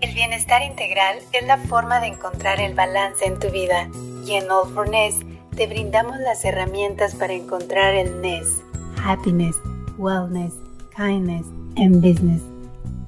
[0.00, 3.90] El bienestar integral es la forma de encontrar el balance en tu vida
[4.24, 5.16] y en All for Ness
[5.56, 8.62] te brindamos las herramientas para encontrar el Ness.
[9.04, 9.56] Happiness,
[9.96, 10.54] Wellness,
[10.96, 12.40] Kindness and Business.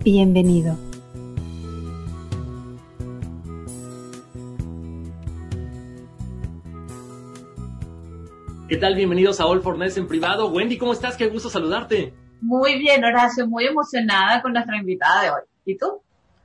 [0.02, 0.77] Bienvenido.
[8.68, 8.96] ¿Qué tal?
[8.96, 10.48] Bienvenidos a All for Ness en privado.
[10.50, 11.16] Wendy, ¿cómo estás?
[11.16, 12.14] Qué gusto saludarte.
[12.41, 15.42] Muy bien, Horacio, muy emocionada con nuestra invitada de hoy.
[15.64, 16.02] ¿Y tú?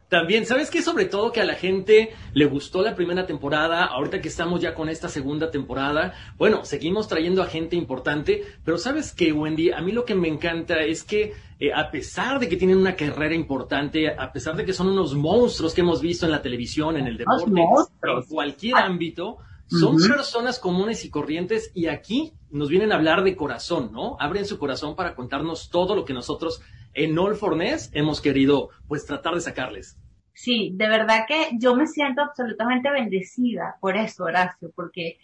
[0.10, 0.84] También, ¿sabes qué?
[0.84, 4.76] Sobre todo que a la gente le gustó la primera temporada, ahorita que estamos ya
[4.76, 9.72] con esta segunda temporada, bueno, seguimos trayendo a gente importante, pero ¿sabes qué, Wendy?
[9.72, 12.96] A mí lo que me encanta es que eh, a pesar de que tienen una
[12.96, 16.98] carrera importante, a pesar de que son unos monstruos que hemos visto en la televisión,
[16.98, 22.92] en el deporte, en cualquier ámbito, son personas comunes y corrientes y aquí nos vienen
[22.92, 24.16] a hablar de corazón, ¿no?
[24.20, 26.62] Abren su corazón para contarnos todo lo que nosotros
[26.94, 29.98] en All for Ness hemos querido pues tratar de sacarles.
[30.34, 35.18] Sí, de verdad que yo me siento absolutamente bendecida por eso, Horacio, porque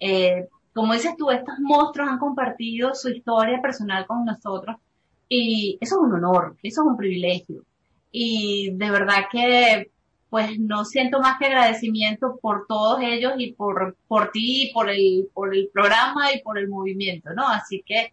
[0.00, 4.76] eh, como dices tú, estos monstruos han compartido su historia personal con nosotros
[5.28, 7.64] y eso es un honor, eso es un privilegio.
[8.10, 9.90] Y de verdad que
[10.30, 15.28] pues no siento más que agradecimiento por todos ellos y por, por ti, por el,
[15.32, 17.48] por el programa y por el movimiento, ¿no?
[17.48, 18.12] Así que,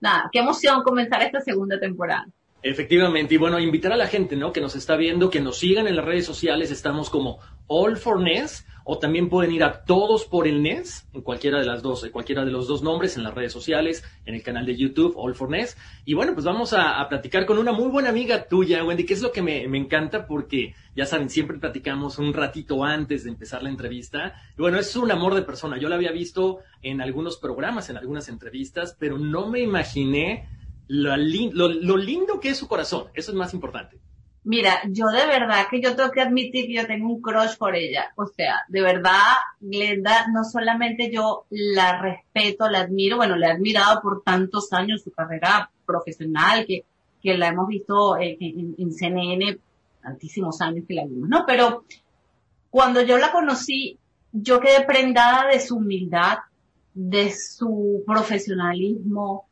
[0.00, 2.26] nada, qué emoción comenzar esta segunda temporada.
[2.68, 4.52] Efectivamente, y bueno, invitar a la gente, ¿no?
[4.52, 7.38] Que nos está viendo, que nos sigan en las redes sociales, estamos como
[7.68, 11.64] All for Ness, o también pueden ir a Todos por el NES, en cualquiera de
[11.64, 14.66] las dos, en cualquiera de los dos nombres, en las redes sociales, en el canal
[14.66, 15.76] de YouTube, All for NES.
[16.04, 19.22] Y bueno, pues vamos a, platicar con una muy buena amiga tuya, Wendy, que es
[19.22, 23.62] lo que me, me, encanta porque, ya saben, siempre platicamos un ratito antes de empezar
[23.62, 24.42] la entrevista.
[24.58, 25.78] Y bueno, es un amor de persona.
[25.78, 30.48] Yo la había visto en algunos programas, en algunas entrevistas, pero no me imaginé
[30.88, 33.08] lo, lo, lindo que es su corazón.
[33.14, 33.98] Eso es más importante.
[34.44, 37.74] Mira, yo de verdad que yo tengo que admitir que yo tengo un crush por
[37.74, 38.12] ella.
[38.14, 43.52] O sea, de verdad, Glenda, no solamente yo la respeto, la admiro, bueno, la he
[43.52, 46.84] admirado por tantos años su carrera profesional, que,
[47.20, 49.58] que la hemos visto en, en, en CNN,
[50.00, 51.44] tantísimos años que la vimos, ¿no?
[51.44, 51.84] Pero
[52.70, 53.98] cuando yo la conocí,
[54.30, 56.38] yo quedé prendada de su humildad,
[56.94, 59.48] de su profesionalismo,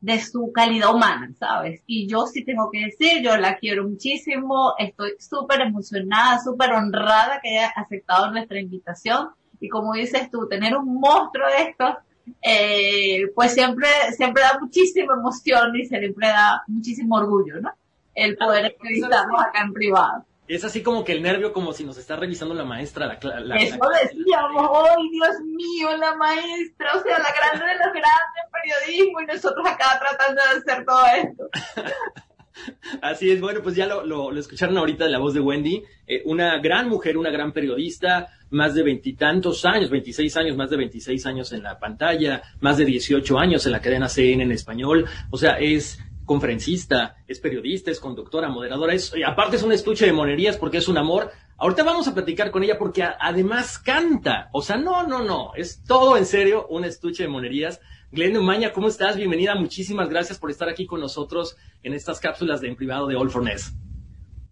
[0.00, 1.82] de su calidad humana, ¿sabes?
[1.86, 7.40] Y yo sí tengo que decir, yo la quiero muchísimo, estoy súper emocionada, súper honrada
[7.42, 9.30] que haya aceptado nuestra invitación.
[9.58, 11.94] Y como dices tú, tener un monstruo de estos,
[12.42, 17.70] eh, pues siempre, siempre da muchísima emoción y siempre da muchísimo orgullo, ¿no?
[18.14, 20.24] El poder entrevistarnos acá en privado.
[20.48, 23.18] Es así como que el nervio, como si nos está revisando la maestra.
[23.20, 26.94] La, la Eso decíamos, ¡ay, Dios mío, la maestra!
[26.94, 31.06] O sea, la grande de los grandes periodismo y nosotros acá tratando de hacer todo
[31.16, 31.48] esto.
[33.02, 36.22] Así es, bueno, pues ya lo, lo, escucharon ahorita de la voz de Wendy, eh,
[36.24, 41.26] una gran mujer, una gran periodista, más de veintitantos años, veintiséis años, más de veintiséis
[41.26, 45.36] años en la pantalla, más de dieciocho años en la cadena CNN en español, o
[45.36, 50.58] sea, es conferencista, es periodista, es conductora, moderadora, es, aparte es un estuche de monerías
[50.58, 51.30] porque es un amor.
[51.56, 54.50] Ahorita vamos a platicar con ella porque además canta.
[54.52, 57.80] O sea, no, no, no, es todo en serio un estuche de monerías.
[58.10, 59.16] Glenn Umaña, ¿cómo estás?
[59.16, 63.16] Bienvenida, muchísimas gracias por estar aquí con nosotros en estas cápsulas de en privado de
[63.16, 63.72] All for Ness.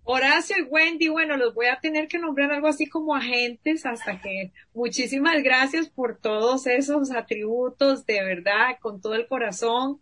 [0.07, 4.21] Horacio y Wendy, bueno, los voy a tener que nombrar algo así como agentes hasta
[4.21, 10.01] que muchísimas gracias por todos esos atributos, de verdad, con todo el corazón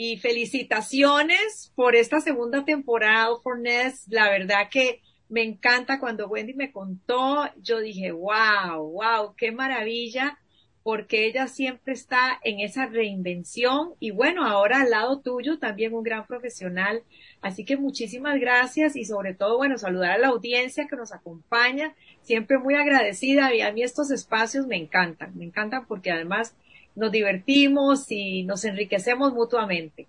[0.00, 4.06] y felicitaciones por esta segunda temporada for Ness.
[4.06, 10.38] La verdad que me encanta cuando Wendy me contó, yo dije, wow, wow, qué maravilla
[10.84, 16.04] porque ella siempre está en esa reinvención y bueno, ahora al lado tuyo también un
[16.04, 17.02] gran profesional.
[17.42, 21.96] Así que muchísimas gracias y sobre todo, bueno, saludar a la audiencia que nos acompaña,
[22.22, 26.54] siempre muy agradecida y a mí estos espacios me encantan, me encantan porque además
[26.98, 30.08] nos divertimos y nos enriquecemos mutuamente.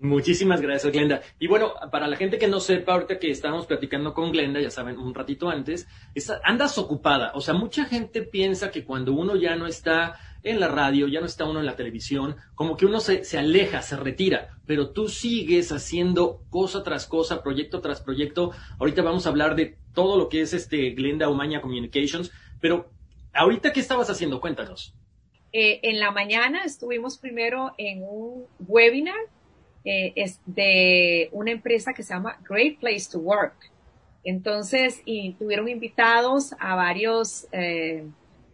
[0.00, 1.20] Muchísimas gracias, Glenda.
[1.38, 4.70] Y bueno, para la gente que no sepa, ahorita que estábamos platicando con Glenda, ya
[4.70, 5.86] saben, un ratito antes,
[6.42, 7.32] andas ocupada.
[7.34, 11.20] O sea, mucha gente piensa que cuando uno ya no está en la radio, ya
[11.20, 14.88] no está uno en la televisión, como que uno se, se aleja, se retira, pero
[14.88, 18.52] tú sigues haciendo cosa tras cosa, proyecto tras proyecto.
[18.78, 22.90] Ahorita vamos a hablar de todo lo que es este Glenda Umaña Communications, pero
[23.34, 24.40] ahorita, ¿qué estabas haciendo?
[24.40, 24.94] Cuéntanos.
[25.52, 29.18] Eh, en la mañana estuvimos primero en un webinar
[29.84, 30.14] eh,
[30.46, 33.70] de una empresa que se llama Great Place to Work.
[34.22, 38.04] Entonces, y tuvieron invitados a varios eh,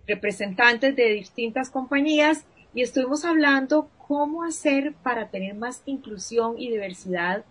[0.06, 7.44] representantes de distintas compañías y estuvimos hablando cómo hacer para tener más inclusión y diversidad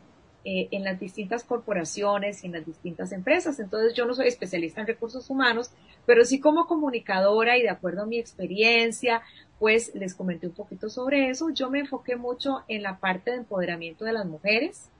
[0.47, 3.59] eh, en las distintas corporaciones y en las distintas empresas.
[3.59, 5.71] Entonces, yo no soy especialista en recursos humanos,
[6.05, 9.23] pero sí como comunicadora y de acuerdo a mi experiencia,
[9.57, 11.49] pues les comenté un poquito sobre eso.
[11.49, 14.91] Yo me enfoqué mucho en la parte de empoderamiento de las mujeres.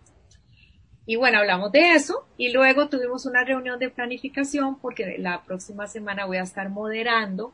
[1.06, 5.86] Y bueno, hablamos de eso y luego tuvimos una reunión de planificación porque la próxima
[5.86, 7.54] semana voy a estar moderando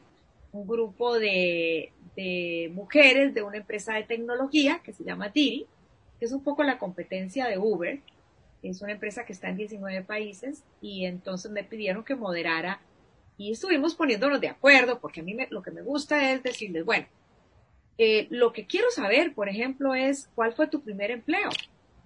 [0.53, 5.67] un grupo de, de mujeres de una empresa de tecnología que se llama que
[6.21, 7.99] es un poco la competencia de Uber.
[8.63, 12.79] Es una empresa que está en 19 países y entonces me pidieron que moderara
[13.37, 17.07] y estuvimos poniéndonos de acuerdo, porque a mí lo que me gusta es decirles, bueno,
[17.97, 21.49] eh, lo que quiero saber, por ejemplo, es cuál fue tu primer empleo,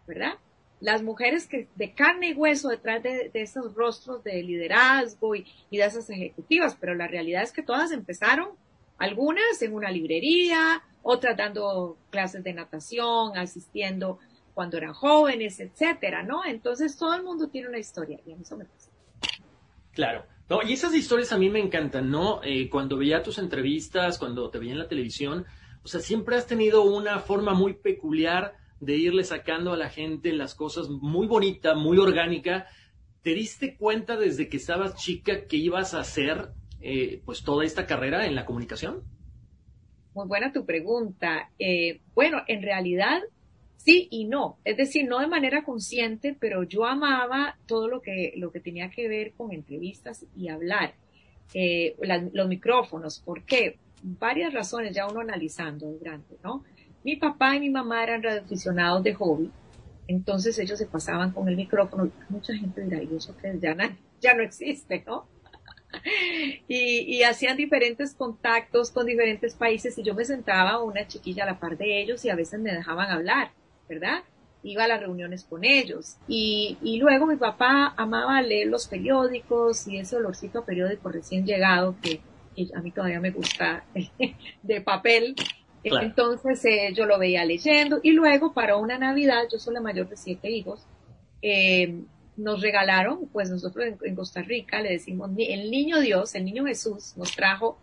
[0.08, 0.36] ¿verdad?
[0.80, 5.78] Las mujeres que de carne y hueso detrás de, esos rostros de liderazgo y, y,
[5.78, 8.50] de esas ejecutivas, pero la realidad es que todas empezaron,
[8.98, 14.18] algunas en una librería, otras dando clases de natación, asistiendo
[14.56, 16.44] cuando eran jóvenes, etcétera, ¿no?
[16.44, 18.90] Entonces todo el mundo tiene una historia y a mí eso me pasa.
[19.92, 20.26] Claro.
[20.50, 22.42] No, y esas historias a mí me encantan, ¿no?
[22.44, 25.46] Eh, cuando veía tus entrevistas, cuando te veía en la televisión,
[25.84, 30.34] o sea, siempre has tenido una forma muy peculiar de irle sacando a la gente
[30.34, 32.66] las cosas muy bonita, muy orgánica.
[33.22, 36.50] ¿Te diste cuenta desde que estabas chica que ibas a hacer
[36.82, 39.04] eh, pues toda esta carrera en la comunicación?
[40.16, 41.50] Muy buena tu pregunta.
[41.60, 43.22] Eh, bueno, en realidad
[43.76, 44.58] sí y no.
[44.64, 48.90] Es decir, no de manera consciente, pero yo amaba todo lo que, lo que tenía
[48.90, 50.94] que ver con entrevistas y hablar.
[51.54, 51.96] Eh,
[52.34, 53.78] los micrófonos, ¿por qué?
[54.02, 56.64] Varias razones, ya uno analizando durante, ¿no?
[57.04, 59.52] Mi papá y mi mamá eran radioaficionados de hobby,
[60.08, 62.10] entonces ellos se pasaban con el micrófono.
[62.30, 63.76] Mucha gente dirá, ¿y eso que ya
[64.22, 65.28] ya no existe, no?
[66.68, 71.48] y, y, hacían diferentes contactos con diferentes países y yo me sentaba una chiquilla a
[71.48, 73.52] la par de ellos y a veces me dejaban hablar.
[73.88, 74.24] ¿verdad?
[74.64, 76.18] Iba a las reuniones con ellos.
[76.28, 81.46] Y, y luego mi papá amaba leer los periódicos y ese olorcito a periódico recién
[81.46, 82.22] llegado que,
[82.74, 83.84] a mí todavía me gusta
[84.64, 85.36] de papel.
[85.84, 90.10] Entonces eh, yo lo veía leyendo y luego para una Navidad, yo soy la mayor
[90.10, 90.84] de siete hijos,
[91.44, 92.02] eh,
[92.38, 97.14] nos regalaron, pues nosotros en, Costa Rica le decimos, el niño Dios, el niño Jesús
[97.16, 97.80] nos trajo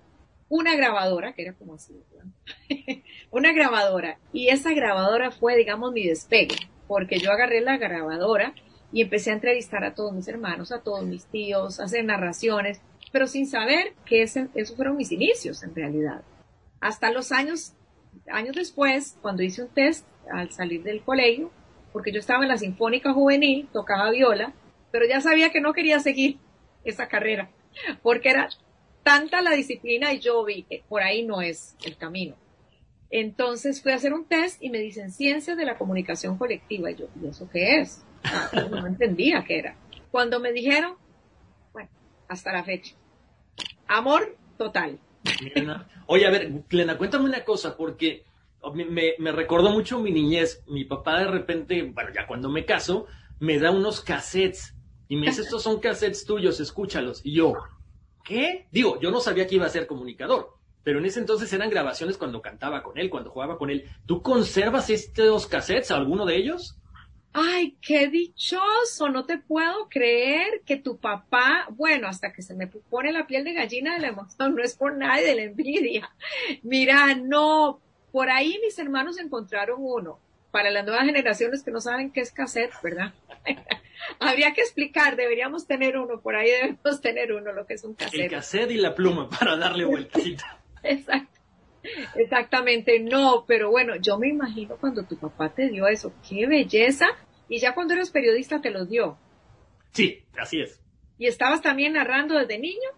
[0.49, 1.94] una grabadora, que era como así,
[3.31, 4.19] una grabadora.
[4.32, 6.56] Y esa grabadora fue, digamos, mi despegue,
[6.87, 8.54] porque yo agarré la grabadora
[8.93, 12.82] y empecé a entrevistar a todos mis hermanos, a todos mis tíos, a hacer narraciones,
[13.12, 16.22] pero sin saber que ese, esos fueron mis inicios en realidad.
[16.81, 17.72] Hasta los años,
[18.31, 21.50] años después, cuando hice un test al salir del colegio,
[21.93, 24.53] porque yo estaba en la Sinfónica Juvenil, tocaba viola,
[24.91, 26.39] pero ya sabía que no quería seguir
[26.84, 27.51] esa carrera,
[28.03, 28.49] porque era
[29.03, 32.37] tanta la disciplina y yo vi que por ahí no es el camino.
[33.11, 36.91] Entonces fui a hacer un test y me dicen ciencias de la comunicación colectiva.
[36.91, 38.03] Y yo, ¿y eso qué es?
[38.25, 39.77] Ah, no entendía qué era.
[40.11, 40.94] Cuando me dijeron,
[41.72, 41.91] bueno,
[42.29, 42.94] hasta la fecha.
[43.87, 44.99] Amor total.
[46.06, 48.25] Oye, a ver, Glena, cuéntame una cosa, porque
[48.74, 50.62] me, me recordó mucho mi niñez.
[50.66, 53.06] Mi papá de repente, bueno, ya cuando me caso,
[53.40, 54.74] me da unos cassettes
[55.08, 57.20] y me dice, estos son cassettes tuyos, escúchalos.
[57.24, 57.54] Y yo,
[58.24, 58.69] ¿qué?
[58.70, 62.16] Digo, yo no sabía que iba a ser comunicador, pero en ese entonces eran grabaciones
[62.16, 63.90] cuando cantaba con él, cuando jugaba con él.
[64.06, 66.78] ¿Tú conservas estos cassettes, alguno de ellos?
[67.34, 72.66] Ay, qué dichoso, no te puedo creer que tu papá, bueno, hasta que se me
[72.66, 76.10] pone la piel de gallina de la emoción, no es por nadie de la envidia.
[76.62, 77.81] Mira, no,
[78.12, 80.20] por ahí mis hermanos encontraron uno.
[80.50, 83.14] Para las nuevas generaciones que no saben qué es cassette, ¿verdad?
[84.20, 87.94] Habría que explicar, deberíamos tener uno, por ahí debemos tener uno, lo que es un
[87.94, 88.20] cassette.
[88.20, 90.60] El cassette y la pluma para darle vueltita.
[90.82, 91.40] Exacto.
[92.14, 97.06] Exactamente, no, pero bueno, yo me imagino cuando tu papá te dio eso, qué belleza,
[97.48, 99.19] y ya cuando eres periodista te lo dio.
[99.92, 100.81] Sí, así es.
[101.19, 102.88] ¿Y estabas también narrando desde niño?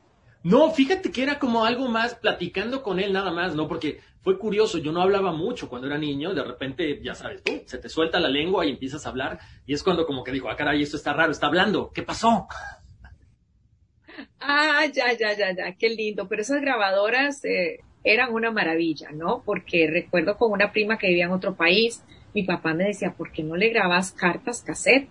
[0.42, 3.66] No, fíjate que era como algo más platicando con él nada más, ¿no?
[3.66, 7.62] Porque fue curioso, yo no hablaba mucho cuando era niño, de repente, ya sabes, tú,
[7.66, 10.48] se te suelta la lengua y empiezas a hablar, y es cuando como que dijo,
[10.48, 12.48] ah, caray, esto está raro, está hablando, ¿qué pasó?
[14.38, 19.42] Ah, ya, ya, ya, ya, qué lindo, pero esas grabadoras eh, eran una maravilla, ¿no?
[19.44, 23.32] Porque recuerdo con una prima que vivía en otro país, mi papá me decía, ¿por
[23.32, 25.10] qué no le grabas cartas cassette?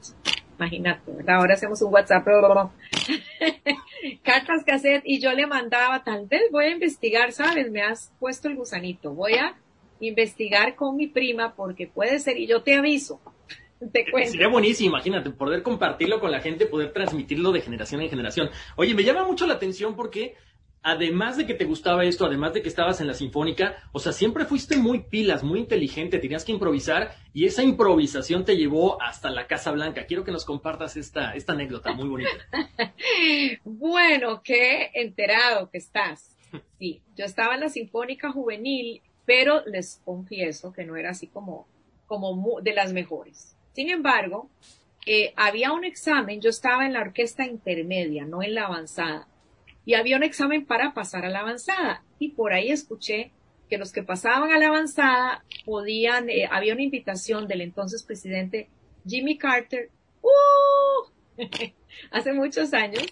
[0.58, 1.38] Imagínate, ¿verdad?
[1.38, 2.26] Ahora hacemos un WhatsApp,
[4.22, 7.72] cartas cassette y yo le mandaba, tal vez voy a investigar, ¿sabes?
[7.72, 9.56] Me has puesto el gusanito, voy a
[10.00, 13.22] investigar con mi prima porque puede ser y yo te aviso.
[13.92, 14.32] Te cuento.
[14.32, 18.50] Sería buenísimo, imagínate, poder compartirlo con la gente, poder transmitirlo de generación en generación.
[18.78, 20.36] Oye, me llama mucho la atención porque
[20.84, 24.12] además de que te gustaba esto, además de que estabas en la sinfónica, o sea,
[24.12, 29.32] siempre fuiste muy pilas, muy inteligente, tenías que improvisar y esa improvisación te llevó hasta
[29.32, 30.06] la Casa Blanca.
[30.06, 32.30] Quiero que nos compartas esta, esta anécdota muy bonita.
[33.64, 36.38] bueno, qué enterado que estás.
[36.78, 41.66] Sí, yo estaba en la sinfónica juvenil, pero les confieso que no era así como,
[42.06, 43.56] como de las mejores.
[43.72, 44.50] Sin embargo,
[45.06, 49.28] eh, había un examen, yo estaba en la orquesta intermedia, no en la avanzada
[49.86, 52.04] y había un examen para pasar a la avanzada.
[52.20, 53.32] Y por ahí escuché
[53.70, 58.70] que los que pasaban a la avanzada podían, eh, había una invitación del entonces presidente
[59.06, 59.90] Jimmy Carter,
[60.22, 61.38] ¡uh!
[62.12, 63.06] hace muchos años,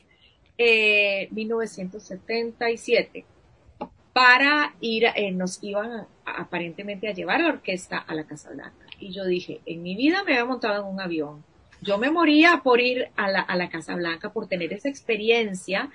[0.57, 3.25] eh, 1977,
[4.13, 8.85] para ir, eh, nos iban aparentemente a llevar la orquesta a la Casa Blanca.
[8.99, 11.43] Y yo dije, en mi vida me había montado en un avión.
[11.81, 15.89] Yo me moría por ir a la, a la Casa Blanca, por tener esa experiencia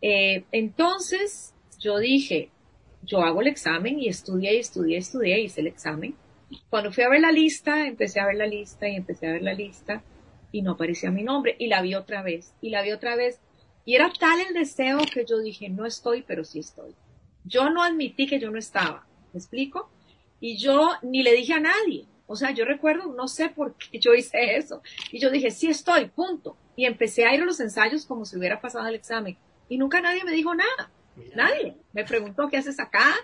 [0.00, 2.50] eh, entonces yo dije,
[3.02, 6.14] yo hago el examen y estudié y estudié, estudié, hice el examen.
[6.70, 9.42] Cuando fui a ver la lista, empecé a ver la lista y empecé a ver
[9.42, 10.02] la lista
[10.50, 13.40] y no aparecía mi nombre y la vi otra vez y la vi otra vez
[13.84, 16.94] y era tal el deseo que yo dije, no estoy, pero sí estoy.
[17.44, 19.90] Yo no admití que yo no estaba, ¿me explico?
[20.40, 22.06] Y yo ni le dije a nadie.
[22.26, 24.82] O sea, yo recuerdo, no sé por qué yo hice eso.
[25.10, 26.56] Y yo dije, sí estoy, punto.
[26.76, 29.38] Y empecé a ir a los ensayos como si hubiera pasado el examen
[29.68, 30.90] y nunca nadie me dijo nada.
[31.34, 31.76] Nadie.
[31.92, 33.14] Me preguntó, ¿qué haces acá?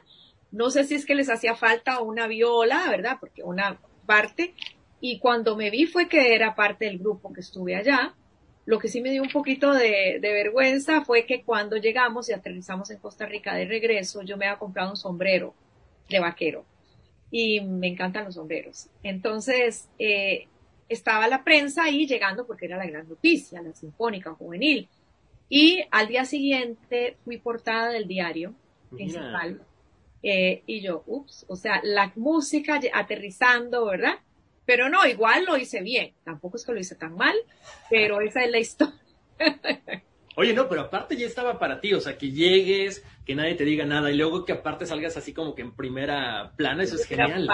[0.51, 3.17] No sé si es que les hacía falta una viola, ¿verdad?
[3.19, 4.55] Porque una parte.
[5.01, 8.15] Y cuando me vi fue que era parte del grupo que estuve allá.
[8.67, 12.91] Lo que sí me dio un poquito de, vergüenza fue que cuando llegamos y aterrizamos
[12.91, 15.55] en Costa Rica de regreso, yo me había comprado un sombrero
[16.09, 16.65] de vaquero.
[17.31, 18.89] Y me encantan los sombreros.
[19.03, 20.47] Entonces, eh,
[20.89, 24.89] estaba la prensa ahí llegando porque era la gran noticia, la Sinfónica Juvenil.
[25.49, 28.55] Y al día siguiente fui portada del diario
[28.91, 29.61] principal.
[30.23, 34.15] Eh, y yo, ups, o sea, la música aterrizando, ¿verdad?
[34.65, 36.15] Pero no, igual lo hice bien.
[36.25, 37.35] Tampoco es que lo hice tan mal,
[37.91, 38.95] pero esa es la historia.
[40.37, 43.65] Oye, no, pero aparte ya estaba para ti, o sea, que llegues, que nadie te
[43.65, 47.07] diga nada y luego que aparte salgas así como que en primera plana, eso es
[47.07, 47.49] genial.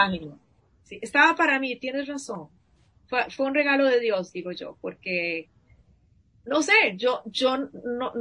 [0.84, 2.48] Sí, estaba para mí, tienes razón.
[3.06, 5.50] Fue, fue un regalo de Dios, digo yo, porque
[6.46, 8.12] no sé, yo, yo no,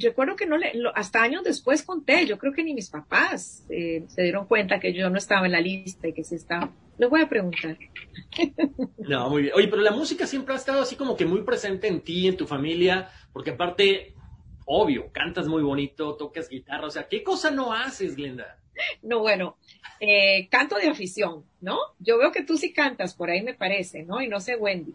[0.00, 4.04] recuerdo que no le, hasta años después conté, yo creo que ni mis papás eh,
[4.08, 6.70] se dieron cuenta que yo no estaba en la lista y que sí estaba.
[6.98, 7.76] Les voy a preguntar.
[8.98, 9.54] No, muy bien.
[9.54, 12.36] Oye, pero la música siempre ha estado así como que muy presente en ti, en
[12.36, 14.14] tu familia, porque aparte,
[14.64, 18.58] obvio, cantas muy bonito, tocas guitarra, o sea, ¿qué cosa no haces, Glenda?
[19.02, 19.58] No, bueno,
[20.00, 21.78] eh, canto de afición, ¿no?
[22.00, 24.20] Yo veo que tú sí cantas, por ahí me parece, ¿no?
[24.20, 24.94] Y no sé, Wendy.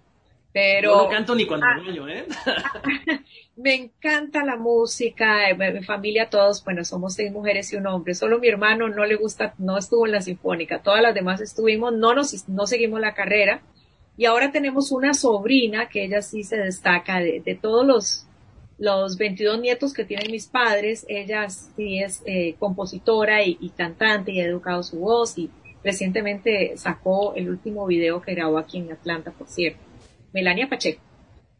[0.53, 1.79] Pero, no canto ni cuando ah,
[2.10, 2.27] ¿eh?
[3.55, 8.13] me encanta la música, eh, mi familia todos, bueno, somos seis mujeres y un hombre,
[8.15, 11.93] solo mi hermano no le gusta, no estuvo en la sinfónica, todas las demás estuvimos,
[11.93, 13.62] no nos, no seguimos la carrera,
[14.17, 18.27] y ahora tenemos una sobrina que ella sí se destaca de, de todos los,
[18.77, 24.34] los 22 nietos que tienen mis padres, ella sí es eh, compositora y, y cantante
[24.34, 25.50] y ha educado su voz y
[25.81, 29.90] recientemente sacó el último video que grabó aquí en Atlanta, por cierto.
[30.33, 31.01] Melania Pacheco.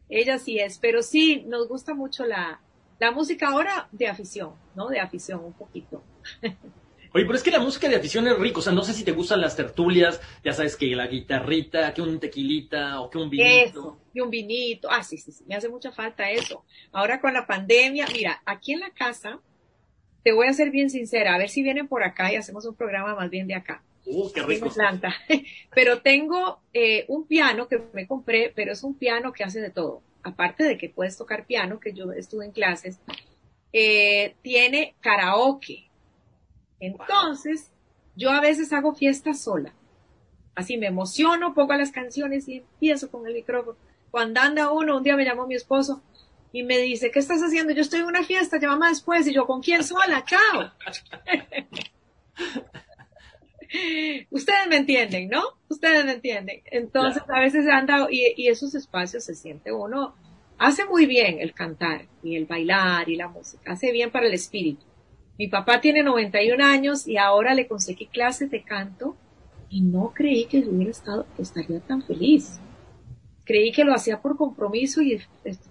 [0.08, 2.60] Ella sí es, pero sí nos gusta mucho la,
[2.98, 4.88] la música ahora de afición, ¿no?
[4.88, 6.02] De afición un poquito.
[7.14, 9.04] Oye, pero es que la música de afición es rico, o sea, no sé si
[9.04, 13.28] te gustan las tertulias, ya sabes que la guitarrita, que un tequilita o que un
[13.28, 13.50] vinito.
[13.50, 16.64] Eso, que un vinito, ah, sí, sí, sí, me hace mucha falta eso.
[16.90, 19.40] Ahora con la pandemia, mira, aquí en la casa,
[20.22, 22.76] te voy a ser bien sincera, a ver si vienen por acá y hacemos un
[22.76, 23.82] programa más bien de acá.
[24.04, 24.68] Uh, qué rico.
[24.70, 25.14] Planta.
[25.74, 29.70] Pero tengo eh, un piano que me compré, pero es un piano que hace de
[29.70, 30.02] todo.
[30.22, 32.98] Aparte de que puedes tocar piano, que yo estuve en clases,
[33.72, 35.88] eh, tiene karaoke.
[36.80, 37.70] Entonces,
[38.16, 39.72] yo a veces hago fiesta sola.
[40.54, 43.76] Así me emociono, pongo las canciones y empiezo con el micrófono.
[44.10, 46.02] Cuando anda uno, un día me llamó mi esposo
[46.52, 47.72] y me dice, ¿qué estás haciendo?
[47.72, 49.26] Yo estoy en una fiesta, llámame después.
[49.26, 50.24] Y yo, ¿con quién sola?
[50.24, 50.70] Chao.
[54.30, 55.42] Ustedes me entienden, ¿no?
[55.68, 56.62] Ustedes me entienden.
[56.70, 60.14] Entonces, a veces anda, y, y esos espacios se siente uno,
[60.58, 64.34] hace muy bien el cantar y el bailar y la música, hace bien para el
[64.34, 64.84] espíritu.
[65.38, 69.16] Mi papá tiene 91 años y ahora le conseguí clases de canto
[69.70, 72.60] y no creí que hubiera estado, estaría tan feliz.
[73.44, 75.20] Creí que lo hacía por compromiso y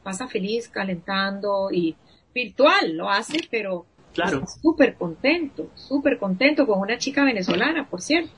[0.04, 1.96] pasa feliz calentando y
[2.34, 4.46] virtual lo hace, pero claro.
[4.62, 8.32] súper contento, súper contento con una chica venezolana, por cierto.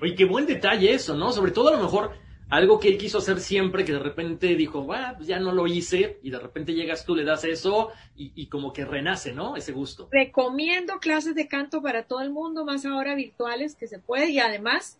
[0.00, 1.32] Oye, qué buen detalle eso, ¿no?
[1.32, 2.12] Sobre todo a lo mejor
[2.50, 5.66] algo que él quiso hacer siempre, que de repente dijo, bueno, pues ya no lo
[5.68, 9.56] hice, y de repente llegas tú, le das eso, y, como que renace, ¿no?
[9.56, 10.08] Ese gusto.
[10.10, 14.40] Recomiendo clases de canto para todo el mundo, más ahora virtuales que se puede, y
[14.40, 14.98] además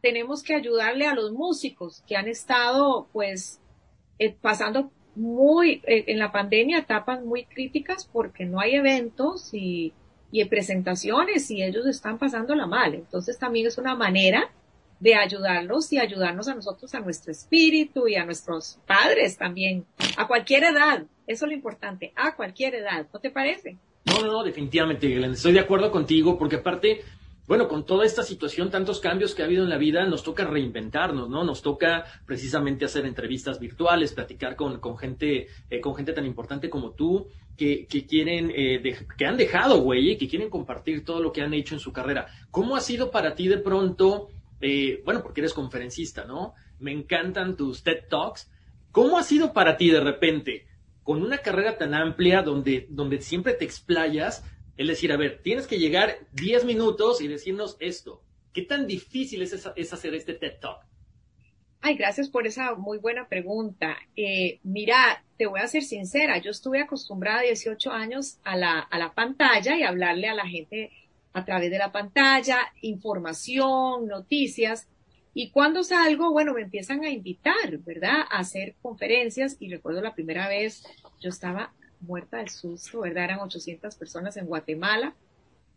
[0.00, 3.60] tenemos que ayudarle a los músicos que han estado, pues,
[4.18, 9.92] eh, pasando muy, eh, en la pandemia, etapas muy críticas porque no hay eventos y,
[10.30, 12.94] y presentaciones y ellos están pasándola mal.
[12.94, 14.50] Entonces también es una manera
[15.00, 19.84] de ayudarlos y ayudarnos a nosotros, a nuestro espíritu y a nuestros padres también,
[20.16, 21.04] a cualquier edad.
[21.26, 23.06] Eso es lo importante, a cualquier edad.
[23.12, 23.76] ¿No te parece?
[24.04, 25.32] No, no, definitivamente, Glenn.
[25.32, 27.02] Estoy de acuerdo contigo porque aparte,
[27.46, 30.44] bueno, con toda esta situación, tantos cambios que ha habido en la vida, nos toca
[30.44, 31.44] reinventarnos, ¿no?
[31.44, 36.68] Nos toca precisamente hacer entrevistas virtuales, platicar con, con gente, eh, con gente tan importante
[36.68, 38.82] como tú, que, que quieren, eh,
[39.16, 42.26] que han dejado, güey, que quieren compartir todo lo que han hecho en su carrera.
[42.50, 44.28] ¿Cómo ha sido para ti de pronto
[44.60, 46.54] eh, bueno, porque eres conferencista, ¿no?
[46.78, 48.50] Me encantan tus TED Talks.
[48.90, 50.66] ¿Cómo ha sido para ti de repente,
[51.02, 54.44] con una carrera tan amplia donde, donde siempre te explayas,
[54.76, 58.22] es decir, a ver, tienes que llegar 10 minutos y decirnos esto?
[58.52, 60.86] ¿Qué tan difícil es, es hacer este TED Talk?
[61.80, 63.96] Ay, gracias por esa muy buena pregunta.
[64.16, 68.98] Eh, mira, te voy a ser sincera, yo estuve acostumbrada 18 años a la, a
[68.98, 70.90] la pantalla y hablarle a la gente
[71.32, 74.88] a través de la pantalla, información, noticias.
[75.34, 78.22] Y cuando salgo, bueno, me empiezan a invitar, ¿verdad?
[78.30, 79.58] A hacer conferencias.
[79.60, 80.82] Y recuerdo la primera vez,
[81.20, 83.24] yo estaba muerta del susto, ¿verdad?
[83.24, 85.14] Eran 800 personas en Guatemala.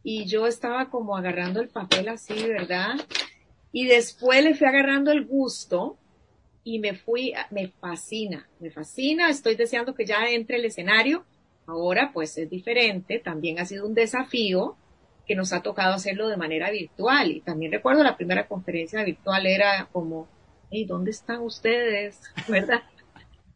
[0.04, 2.96] Y yo estaba como agarrando el papel así, ¿verdad?
[3.72, 5.98] Y después le fui agarrando el gusto
[6.64, 9.30] y me fui, me fascina, me fascina.
[9.30, 11.26] Estoy deseando que ya entre el escenario.
[11.68, 14.76] Ahora pues es diferente, también ha sido un desafío
[15.28, 17.32] que nos ha tocado hacerlo de manera virtual.
[17.32, 20.28] Y también recuerdo la primera conferencia virtual era como,
[20.72, 22.20] hey, ¿dónde están ustedes?
[22.48, 22.82] ¿Verdad?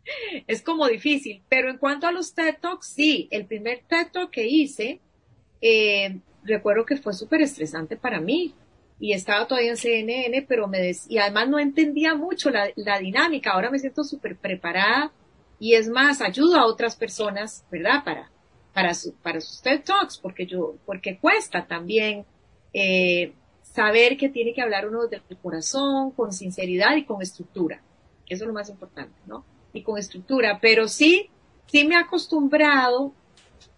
[0.48, 1.44] es como difícil.
[1.50, 5.00] Pero en cuanto a los TED Talks, sí, el primer TED Talk que hice,
[5.62, 8.54] eh, recuerdo que fue súper estresante para mí.
[9.00, 13.52] Y estaba todavía en CNN, pero me decía, y además no entendía mucho la, dinámica.
[13.52, 15.12] Ahora me siento súper preparada
[15.60, 18.04] y es más, ayudo a otras personas, ¿verdad?
[18.06, 18.32] Para,
[18.74, 22.26] para, su, sus TED Talks, porque yo, porque cuesta también
[22.72, 27.82] eh, saber que tiene que hablar uno del corazón, con sinceridad y con estructura.
[28.30, 29.44] Eso es lo más importante, ¿no?
[29.74, 30.60] Y con estructura.
[30.62, 31.30] Pero sí,
[31.68, 33.14] sí me he acostumbrado,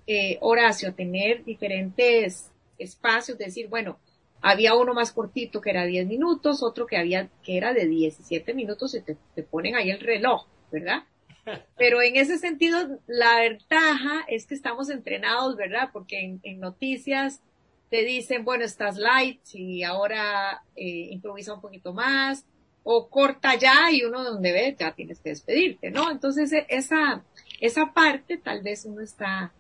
[0.06, 3.98] eh, Horacio, a tener diferentes espacios, decir, bueno,
[4.42, 8.54] había uno más cortito que era 10 minutos, otro que había, que era de 17
[8.54, 11.04] minutos y te, te ponen ahí el reloj, ¿verdad?
[11.78, 15.90] Pero en ese sentido, la ventaja es que estamos entrenados, ¿verdad?
[15.92, 17.42] Porque en, noticias
[17.90, 22.46] te dicen, bueno, estás light y ahora eh, improvisa un poquito más,
[22.88, 26.12] o corta ya y uno donde ve ya tienes que despedirte, ¿no?
[26.12, 27.24] Entonces e, esa,
[27.60, 29.52] esa parte tal vez uno está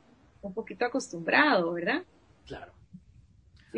[0.43, 2.03] un poquito acostumbrado, ¿verdad?
[2.45, 2.71] Claro.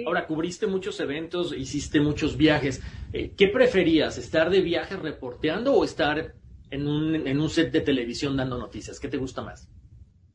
[0.05, 2.81] Ahora, cubriste muchos eventos, hiciste muchos viajes.
[3.13, 6.35] Eh, ¿Qué preferías, estar de viaje reporteando o estar
[6.69, 8.99] en un, en un set de televisión dando noticias?
[8.99, 9.69] ¿Qué te gusta más?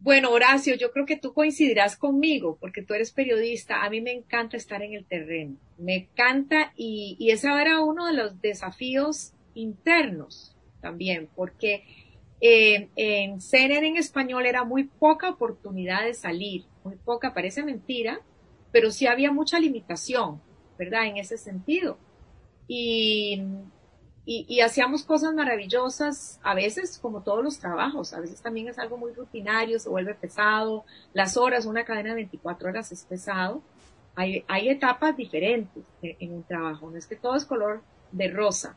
[0.03, 3.85] Bueno, Horacio, yo creo que tú coincidirás conmigo porque tú eres periodista.
[3.85, 5.55] A mí me encanta estar en el terreno.
[5.79, 11.85] Me encanta y, y ese era uno de los desafíos internos también, porque
[12.41, 18.21] eh, en CNN en español era muy poca oportunidad de salir, muy poca, parece mentira,
[18.73, 20.43] pero sí había mucha limitación,
[20.77, 21.07] ¿verdad?
[21.07, 21.97] En ese sentido.
[22.67, 23.41] Y
[24.25, 28.97] y, hacíamos cosas maravillosas, a veces como todos los trabajos, a veces también es algo
[28.97, 33.63] muy rutinario, se vuelve pesado, las horas, una cadena de 24 horas es pesado.
[34.15, 37.83] Hay, hay etapas diferentes en, un trabajo, no es que todo es color
[38.13, 38.77] de rosa,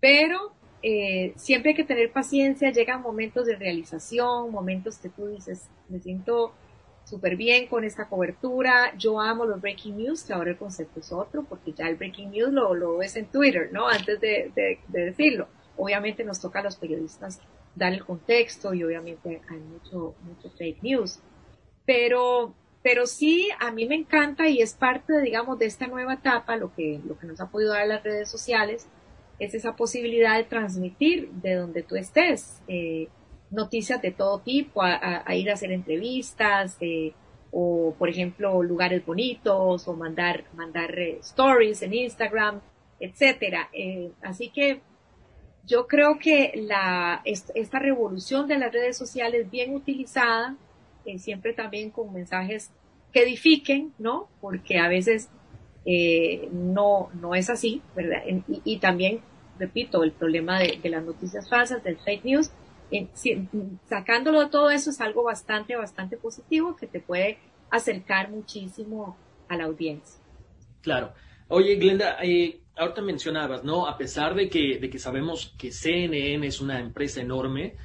[0.00, 0.52] pero
[0.82, 6.00] eh, siempre hay que tener paciencia, llegan momentos de realización, momentos que tú dices, me
[6.00, 6.52] siento
[7.08, 8.94] súper bien con esta cobertura.
[8.96, 12.30] Yo amo los breaking news, que ahora el concepto es otro, porque ya el breaking
[12.30, 13.88] news lo, lo ves en Twitter, ¿no?
[13.88, 15.48] Antes de, de, decirlo.
[15.76, 17.40] Obviamente nos toca a los periodistas
[17.74, 21.20] dar el contexto y obviamente hay mucho, mucho fake news.
[21.86, 26.56] Pero, pero sí, a mí me encanta y es parte, digamos, de esta nueva etapa,
[26.56, 28.86] lo que, lo que nos ha podido dar las redes sociales,
[29.38, 32.60] es esa posibilidad de transmitir de donde tú estés.
[32.66, 33.08] Eh,
[33.50, 37.12] noticias de todo tipo, a, ir a hacer entrevistas, eh,
[37.50, 42.60] o por ejemplo lugares bonitos, o mandar, mandar eh, stories en Instagram,
[43.00, 43.70] etcétera.
[43.72, 44.80] Eh, así que
[45.64, 50.56] yo creo que la, esta revolución de las redes sociales bien utilizada,
[51.16, 52.70] siempre también con mensajes
[53.12, 54.28] que edifiquen, ¿no?
[54.42, 55.30] Porque a veces
[56.52, 58.22] no, no es así, ¿verdad?
[58.64, 59.20] Y, también,
[59.58, 62.50] repito, el problema de, de las noticias falsas, del fake news,
[63.88, 67.38] sacándolo todo eso es algo bastante, bastante positivo que te puede
[67.70, 69.16] acercar muchísimo
[69.48, 70.20] a la audiencia.
[70.82, 71.12] Claro.
[71.48, 73.86] Oye, Glenda, eh, ahorita mencionabas, ¿no?
[73.86, 77.76] A pesar de que, de que sabemos que CNN es una empresa enorme,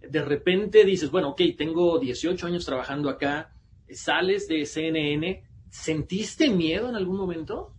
[0.00, 3.52] de repente dices, bueno, ok, tengo 18 años trabajando acá,
[3.90, 7.74] sales de CNN, ¿sentiste miedo en algún momento?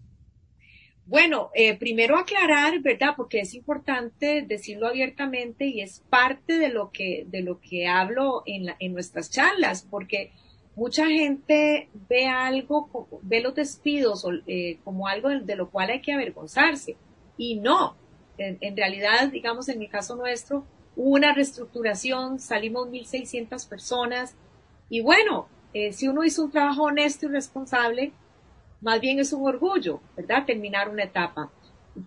[1.11, 3.15] Bueno, eh, primero aclarar, ¿verdad?
[3.17, 8.43] Porque es importante decirlo abiertamente y es parte de lo que, de lo que hablo
[8.45, 10.31] en, nuestras charlas, porque
[10.73, 16.13] mucha gente ve algo, ve los despidos eh, como algo de, lo cual hay que
[16.13, 16.95] avergonzarse.
[17.37, 17.97] Y no,
[18.37, 20.63] en, realidad, digamos, en mi caso nuestro,
[20.95, 24.33] hubo una reestructuración, salimos 1.600 personas
[24.89, 28.13] y bueno, eh, si uno hizo un trabajo honesto y responsable,
[28.81, 30.45] más bien es un orgullo, ¿verdad?
[30.45, 31.51] Terminar una etapa.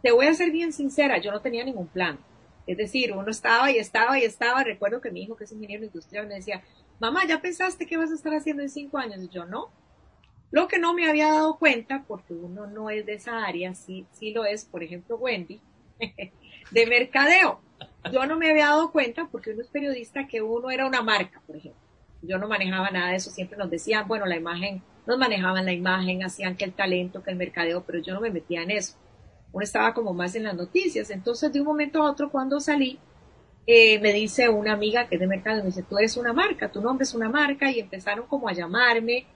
[0.03, 2.19] Te voy a ser bien sincera, yo no tenía ningún plan.
[2.67, 4.65] Es decir, uno estaba y estaba y estaba.
[4.65, 6.63] Recuerdo que mi hijo, que es ingeniero industrial, me decía,
[6.99, 9.23] mamá, ¿ya pensaste qué vas a estar haciendo en cinco años?
[9.23, 9.71] Y yo no.
[10.51, 14.07] Lo que no me había dado cuenta, porque uno no es de esa área, sí,
[14.13, 15.61] sí lo es, por ejemplo, Wendy,
[16.71, 17.61] de mercadeo.
[18.13, 21.43] Yo no me había dado cuenta porque uno es periodista que uno era una marca,
[21.47, 21.84] por ejemplo.
[22.27, 25.73] Yo no manejaba nada de eso, siempre nos decían, bueno, la imagen nos manejaban la
[25.73, 28.97] imagen, hacían que el talento, que el mercadeo, pero yo no me metía en eso.
[29.53, 31.11] Uno estaba como más en las noticias.
[31.11, 32.99] Entonces, de un momento a otro, cuando salí,
[33.67, 36.71] eh, me dice una amiga que es de mercado, me dice, tú eres una marca,
[36.73, 39.27] tu nombre es una marca, y empezaron como a llamarme,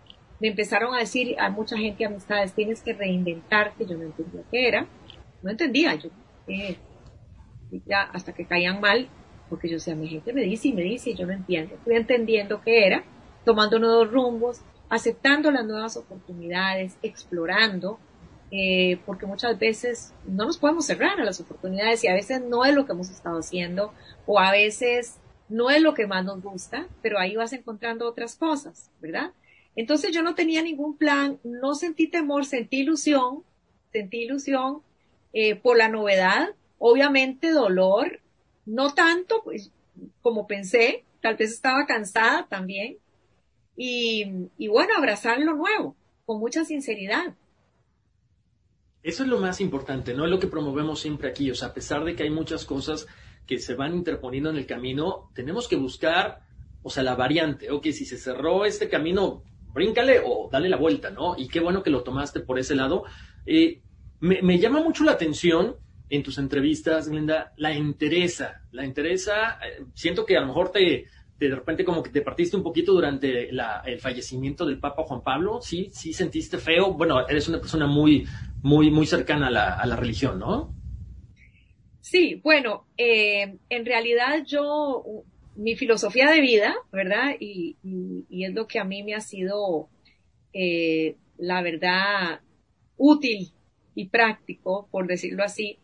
[0.41, 4.69] me empezaron a decir a mucha gente, amistades, tienes que reinventarte, yo no entendía qué
[4.69, 4.87] era,
[5.43, 6.11] no entendía, yo,
[6.47, 6.77] eh,
[7.87, 9.09] ya hasta que caían mal,
[9.49, 11.97] porque yo decía, mi gente me dice y me dice, y yo no entiendo, estoy
[11.97, 13.05] entendiendo qué era,
[13.45, 17.99] tomando nuevos rumbos, aceptando las nuevas oportunidades, explorando,
[18.51, 22.65] eh, porque muchas veces no nos podemos cerrar a las oportunidades y a veces no
[22.65, 23.93] es lo que hemos estado haciendo
[24.27, 28.37] o a veces no es lo que más nos gusta, pero ahí vas encontrando otras
[28.37, 29.33] cosas, ¿verdad?
[29.77, 33.45] Entonces yo no tenía ningún plan, no sentí temor, sentí ilusión,
[33.93, 34.83] sentí ilusión
[35.33, 38.21] eh, por la novedad, obviamente dolor,
[38.69, 39.73] no tanto pues,
[40.23, 42.99] como pensé, tal vez estaba cansada también,
[43.81, 45.95] y, bueno, abrazar lo nuevo
[46.27, 47.37] con mucha sinceridad.
[49.05, 50.25] Eso es lo más importante, ¿no?
[50.25, 51.49] Es lo que promovemos siempre aquí.
[51.51, 53.07] O sea, a pesar de que hay muchas cosas
[53.47, 56.41] que se van interponiendo en el camino, tenemos que buscar,
[56.83, 57.71] o sea, la variante.
[57.71, 61.37] Ok, si se cerró este camino, bríncale o dale la vuelta, ¿no?
[61.39, 63.05] Y qué bueno que lo tomaste por ese lado.
[63.47, 63.81] Eh,
[64.19, 65.77] me, me, llama mucho la atención
[66.11, 68.63] en tus entrevistas, Linda, la interesa.
[68.73, 71.07] La interesa, eh, siento que a lo mejor te,
[71.39, 75.61] de repente como que te partiste un poquito durante el fallecimiento del Papa Juan Pablo,
[75.61, 76.93] sí, sí sentiste feo.
[76.95, 78.27] Bueno, eres una persona muy,
[78.63, 80.75] muy, muy cercana a la, la religión, ¿no?
[82.01, 85.05] Sí, bueno, eh, en realidad yo,
[85.57, 87.35] mi filosofía de vida, ¿verdad?
[87.39, 87.77] Y,
[88.31, 89.91] y, es lo que a mí me ha sido,
[90.53, 92.41] eh, la verdad,
[92.97, 93.53] útil
[93.95, 95.79] y práctico, por decirlo así,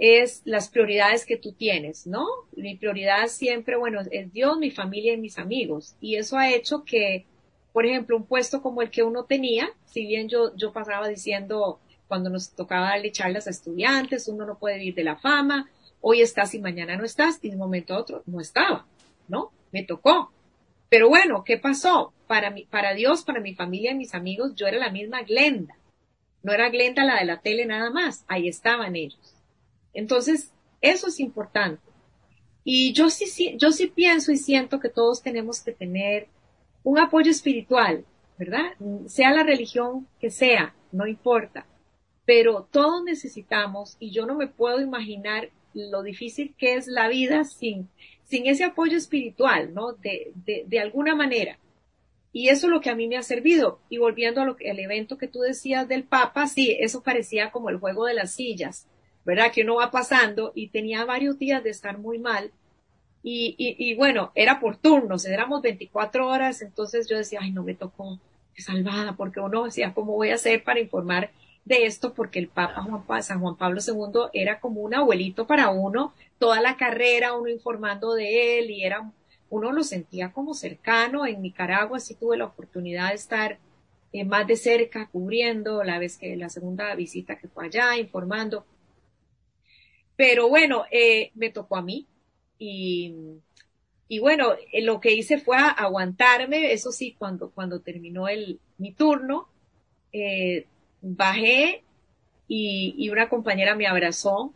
[0.00, 2.26] es las prioridades que tú tienes, ¿no?
[2.56, 5.94] Mi prioridad siempre, bueno, es Dios, mi familia y mis amigos.
[6.00, 7.26] Y eso ha hecho que,
[7.74, 11.80] por ejemplo, un puesto como el que uno tenía, si bien yo, yo pasaba diciendo
[12.08, 15.68] cuando nos tocaba darle charlas a estudiantes, uno no puede vivir de la fama,
[16.00, 18.86] hoy estás y mañana no estás, y de un momento a otro no estaba,
[19.28, 19.52] ¿no?
[19.70, 20.32] Me tocó.
[20.88, 22.14] Pero bueno, ¿qué pasó?
[22.26, 25.76] Para mi, para Dios, para mi familia y mis amigos, yo era la misma Glenda.
[26.42, 29.39] No era Glenda la de la tele nada más, ahí estaban ellos.
[29.94, 31.82] Entonces, eso es importante.
[32.64, 36.28] Y yo sí, yo sí pienso y siento que todos tenemos que tener
[36.82, 38.04] un apoyo espiritual,
[38.38, 38.72] ¿verdad?
[39.06, 41.66] Sea la religión que sea, no importa.
[42.24, 47.44] Pero todos necesitamos, y yo no me puedo imaginar lo difícil que es la vida
[47.44, 47.88] sin,
[48.24, 49.92] sin ese apoyo espiritual, ¿no?
[49.92, 51.58] De, de, de alguna manera.
[52.32, 53.80] Y eso es lo que a mí me ha servido.
[53.88, 58.06] Y volviendo al evento que tú decías del Papa, sí, eso parecía como el juego
[58.06, 58.86] de las sillas,
[59.24, 59.52] ¿verdad?
[59.52, 62.50] Que uno va pasando y tenía varios días de estar muy mal.
[63.22, 67.62] Y, y, y bueno, era por turnos, éramos 24 horas, entonces yo decía, ay, no
[67.62, 68.18] me tocó,
[68.54, 71.30] qué salvada, porque uno decía, ¿cómo voy a hacer para informar
[71.64, 72.14] de esto?
[72.14, 76.60] Porque el Papa Juan, San Juan Pablo II era como un abuelito para uno, toda
[76.62, 79.10] la carrera, uno informando de él y era
[79.50, 81.26] uno lo sentía como cercano.
[81.26, 83.58] En Nicaragua sí tuve la oportunidad de estar
[84.12, 88.64] eh, más de cerca cubriendo la vez que la segunda visita que fue allá, informando.
[90.20, 92.06] Pero bueno, eh, me tocó a mí
[92.58, 93.14] y,
[94.06, 98.92] y bueno, eh, lo que hice fue aguantarme, eso sí, cuando, cuando terminó el, mi
[98.92, 99.48] turno,
[101.00, 101.84] bajé
[102.48, 104.52] y, y, una compañera me abrazó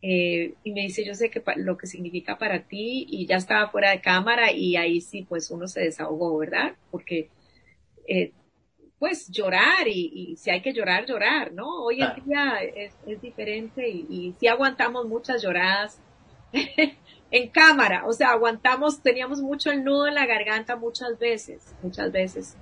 [0.00, 3.68] eh, y me dice, yo sé que lo que significa para ti y ya estaba
[3.68, 6.74] fuera de cámara y ahí sí, pues uno se desahogó, ¿verdad?
[6.90, 7.28] Porque,
[8.08, 8.32] eh,
[8.98, 11.84] pues llorar y, si hay que llorar, llorar, ¿no?
[11.84, 16.00] Hoy en día es, es diferente y, y sí aguantamos muchas lloradas
[17.30, 22.12] en cámara, o sea, aguantamos, teníamos mucho el nudo en la garganta muchas veces, muchas
[22.12, 22.56] veces,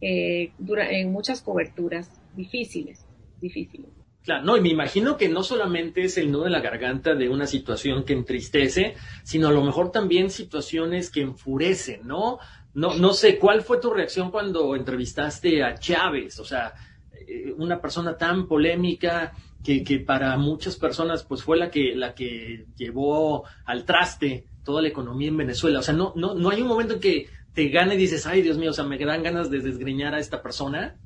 [0.00, 3.06] eh, en muchas coberturas difíciles,
[3.40, 3.90] difíciles.
[4.24, 7.28] Claro, no, y me imagino que no solamente es el nudo en la garganta de
[7.28, 12.38] una situación que entristece, sino a lo mejor también situaciones que enfurecen, ¿no?
[12.74, 16.38] No, no sé, ¿cuál fue tu reacción cuando entrevistaste a Chávez?
[16.38, 16.72] O sea,
[17.12, 19.32] eh, una persona tan polémica
[19.62, 24.82] que, que para muchas personas pues fue la que, la que llevó al traste toda
[24.82, 25.80] la economía en Venezuela.
[25.80, 28.42] O sea, no, no, no hay un momento en que te gane y dices, ay
[28.42, 30.96] Dios mío, o sea, me dan ganas de desgreñar a esta persona.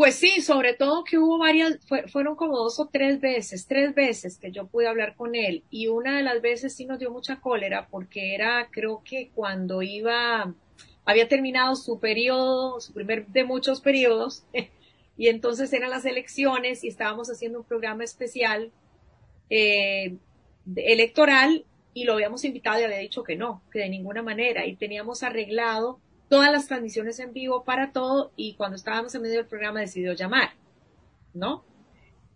[0.00, 1.78] Pues sí, sobre todo que hubo varias,
[2.10, 5.62] fueron como dos o tres veces, tres veces que yo pude hablar con él.
[5.68, 9.82] Y una de las veces sí nos dio mucha cólera porque era, creo que cuando
[9.82, 10.54] iba,
[11.04, 14.44] había terminado su periodo, su primer de muchos periodos
[15.18, 18.72] y entonces eran las elecciones y estábamos haciendo un programa especial
[19.50, 20.16] eh,
[20.76, 24.64] electoral y lo habíamos invitado y había dicho que no, que de ninguna manera.
[24.64, 29.38] Y teníamos arreglado todas las transmisiones en vivo para todo y cuando estábamos en medio
[29.38, 30.50] del programa decidió llamar,
[31.34, 31.64] ¿no?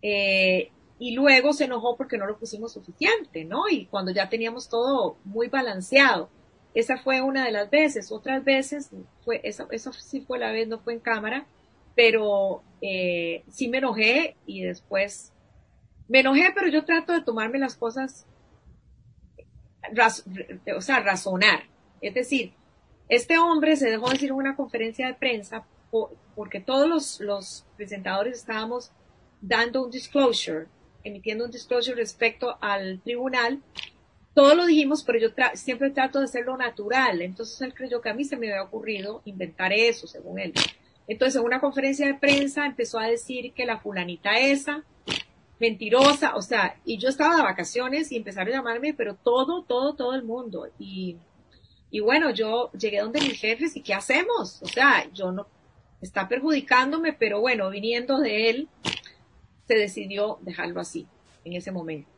[0.01, 3.69] Eh, y luego se enojó porque no lo pusimos suficiente, ¿no?
[3.69, 6.29] Y cuando ya teníamos todo muy balanceado.
[6.73, 8.11] Esa fue una de las veces.
[8.11, 8.91] Otras veces,
[9.23, 11.47] fue, eso, eso sí fue la vez, no fue en cámara,
[11.95, 15.31] pero eh, sí me enojé y después
[16.09, 18.27] me enojé, pero yo trato de tomarme las cosas,
[20.75, 21.63] o sea, razonar.
[22.01, 22.53] Es decir,
[23.09, 25.65] este hombre se dejó decir en una conferencia de prensa
[26.35, 28.91] porque todos los, presentadores estábamos
[29.41, 30.67] dando un disclosure,
[31.03, 33.61] emitiendo un disclosure respecto al tribunal.
[34.33, 37.21] Todo lo dijimos, pero yo siempre trato de hacerlo natural.
[37.21, 40.53] Entonces él creyó que a mí se me había ocurrido inventar eso, según él.
[41.07, 44.83] Entonces en una conferencia de prensa empezó a decir que la fulanita esa,
[45.59, 49.93] mentirosa, o sea, y yo estaba de vacaciones y empezaron a llamarme, pero todo, todo,
[49.93, 50.67] todo el mundo.
[50.79, 51.17] Y
[51.91, 54.61] y bueno, yo llegué donde mis jefes y ¿qué hacemos?
[54.61, 55.47] O sea, yo no,
[56.01, 58.69] está perjudicándome, pero bueno, viniendo de él,
[59.67, 61.07] se decidió dejarlo así,
[61.43, 62.09] en ese momento,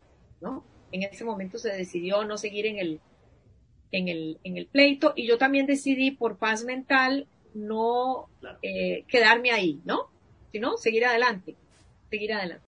[0.42, 0.64] ¿no?
[0.92, 3.02] En ese momento se decidió no seguir en el,
[3.92, 8.30] en el, en el pleito y yo también decidí por paz mental no
[8.62, 10.10] eh, quedarme ahí, ¿no?
[10.52, 11.56] Sino seguir adelante,
[12.10, 12.67] seguir adelante.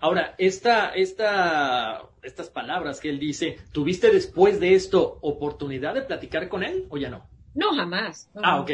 [0.00, 6.48] Ahora, esta, esta, estas palabras que él dice, ¿tuviste después de esto oportunidad de platicar
[6.48, 7.26] con él o ya no?
[7.54, 8.28] No, jamás.
[8.42, 8.70] ah, ok.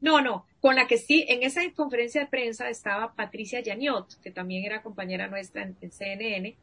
[0.00, 0.46] No, no.
[0.60, 4.82] Con la que sí, en esa conferencia de prensa estaba Patricia Yaniot, que también era
[4.82, 6.56] compañera nuestra en, CNN.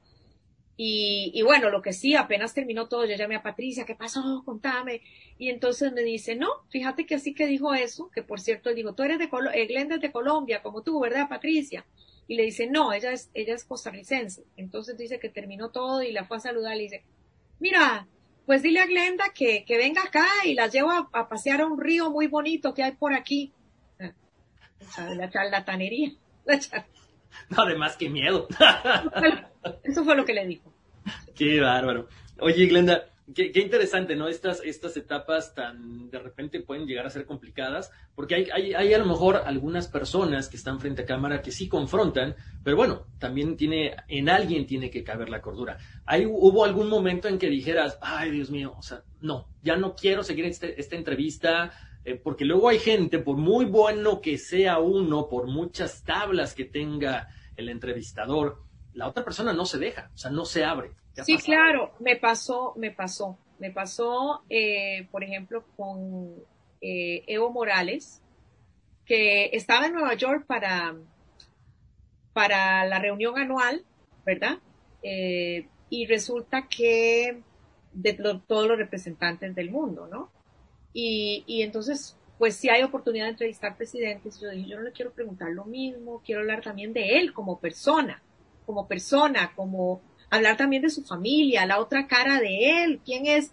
[0.78, 4.44] Y, y, bueno, lo que sí, apenas terminó todo, yo llamé a Patricia, ¿qué pasó?
[4.46, 5.02] Contame.
[5.38, 8.76] Y entonces me dice, no, fíjate que así que dijo eso, que por cierto, él
[8.76, 11.86] dijo, tú eres de, Col eh, Glenda es de Colombia, como tú, ¿verdad, Patricia?
[12.32, 14.46] Y le dice, no, ella es, ella es costarricense.
[14.56, 17.04] Entonces dice que terminó todo y la fue a saludar y le dice,
[17.60, 18.08] mira,
[18.46, 21.78] pues dile a Glenda que, que venga acá y la llevo a, pasear a un
[21.78, 23.52] río muy bonito que hay por aquí.
[24.98, 26.14] La charlatanería.
[27.50, 28.48] No, además, qué miedo.
[29.84, 30.74] Eso fue lo que le dijo.
[31.36, 32.08] Qué bárbaro.
[32.40, 34.28] Oye, Glenda, Qué, interesante, ¿no?
[34.28, 38.94] Estas, estas etapas tan de repente pueden llegar a ser complicadas, porque hay, hay, hay,
[38.94, 43.06] a lo mejor algunas personas que están frente a cámara que sí confrontan, pero bueno,
[43.20, 45.78] también tiene, en alguien tiene que caber la cordura.
[46.06, 49.96] ¿Hay, ¿Hubo algún momento en que dijeras, ay Dios mío, o sea, no, ya no
[49.96, 51.72] quiero seguir este, esta entrevista,
[52.04, 56.66] eh, porque luego hay gente, por muy bueno que sea uno, por muchas tablas que
[56.66, 58.64] tenga el entrevistador,
[58.94, 60.92] la otra persona no se deja, o sea, no se abre.
[61.24, 63.38] Sí, claro, me pasó, me pasó.
[63.60, 66.34] Me pasó, eh, por ejemplo, con
[66.82, 68.22] eh, Evo Morales,
[69.06, 70.96] que estaba en Nueva York para,
[72.34, 73.86] para la reunión anual,
[74.26, 74.58] ¿verdad?
[75.04, 77.44] Eh, y resulta que
[77.94, 78.14] de
[78.48, 80.32] todos los representantes del mundo, ¿no?
[80.92, 84.92] Y, y entonces, pues si hay oportunidad de entrevistar presidentes, yo dije, yo no le
[84.92, 88.24] quiero preguntar lo mismo, quiero hablar también de él como persona,
[88.66, 93.52] como persona, como hablar también de su familia, la otra cara de él, quién es.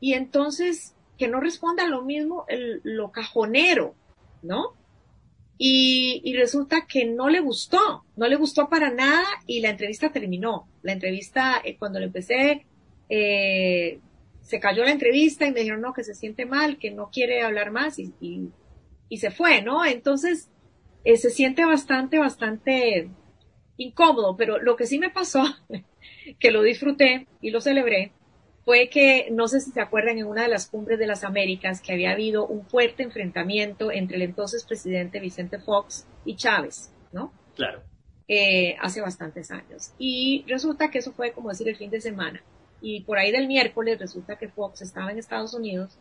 [0.00, 3.94] Y entonces, que no responda lo mismo el, lo cajonero,
[4.42, 4.74] ¿no?
[5.56, 10.12] Y, y, resulta que no le gustó, no le gustó para nada y la entrevista
[10.12, 10.68] terminó.
[10.82, 12.64] La entrevista, eh, cuando le empecé,
[13.08, 13.98] eh,
[14.40, 17.42] se cayó la entrevista y me dijeron no, que se siente mal, que no quiere
[17.42, 18.50] hablar más y, y,
[19.08, 19.84] y se fue, ¿no?
[19.84, 20.48] Entonces,
[21.04, 23.10] eh, se siente bastante, bastante
[23.78, 25.42] incómodo, pero lo que sí me pasó,
[26.38, 28.12] que lo disfruté y lo celebré,
[28.64, 31.80] fue que, no sé si se acuerdan, en una de las cumbres de las Américas,
[31.80, 37.32] que había habido un fuerte enfrentamiento entre el entonces presidente Vicente Fox y Chávez, ¿no?
[37.56, 37.82] Claro.
[38.26, 39.94] Eh, hace bastantes años.
[39.98, 42.42] Y resulta que eso fue, como decir, el fin de semana.
[42.82, 45.98] Y por ahí del miércoles resulta que Fox estaba en Estados Unidos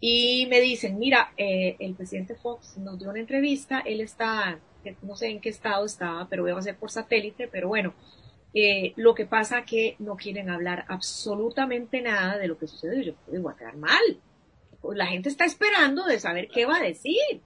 [0.00, 4.58] y me dicen, mira, eh, el presidente Fox nos dio una entrevista, él está,
[5.02, 7.94] no sé en qué estado estaba, pero voy a hacer por satélite, pero bueno,
[8.54, 13.02] eh, lo que pasa que no quieren hablar absolutamente nada de lo que sucedió.
[13.02, 14.20] Yo pues, voy a quedar mal.
[14.80, 17.42] Pues, la gente está esperando de saber qué va a decir.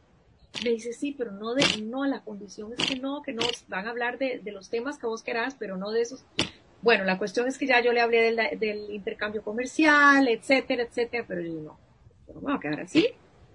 [0.62, 3.86] Me dice, sí, pero no de, no, la condición es que no, que no, van
[3.86, 6.24] a hablar de, de los temas que vos querás, pero no de esos.
[6.80, 11.40] Bueno, la cuestión es que ya yo le hablé del, intercambio comercial, etcétera, etcétera, pero
[11.40, 11.78] yo no,
[12.28, 13.08] no me voy a quedar así,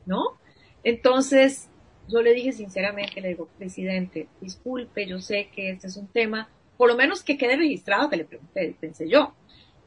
[0.05, 0.39] ¿no?
[0.83, 1.69] Entonces,
[2.09, 6.49] yo le dije sinceramente, le digo, presidente, disculpe, yo sé que este es un tema
[6.79, 9.35] por lo menos que quede registrado que le pregunté, pensé yo.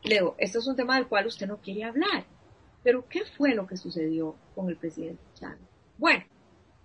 [0.03, 2.27] Le digo, esto es un tema del cual usted no quiere hablar.
[2.83, 5.59] Pero ¿qué fue lo que sucedió con el presidente Chávez?
[5.97, 6.23] Bueno,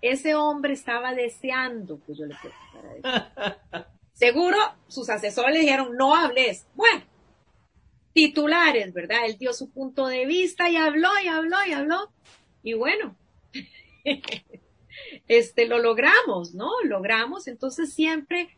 [0.02, 3.92] ese hombre estaba deseando que yo le preguntara.
[4.14, 6.66] Seguro sus asesores le dijeron, no hables.
[6.74, 7.04] Bueno,
[8.14, 9.26] titulares, ¿verdad?
[9.26, 12.14] Él dio su punto de vista y habló y habló y habló.
[12.64, 13.18] Y bueno,
[15.28, 16.72] este, lo logramos, ¿no?
[16.84, 17.48] Logramos.
[17.48, 18.50] Entonces siempre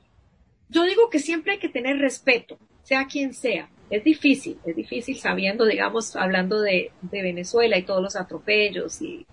[0.70, 3.70] yo digo que siempre hay que tener respeto, sea quien sea.
[3.90, 9.26] Es difícil, es difícil sabiendo, digamos, hablando de, Venezuela y todos los atropellos y,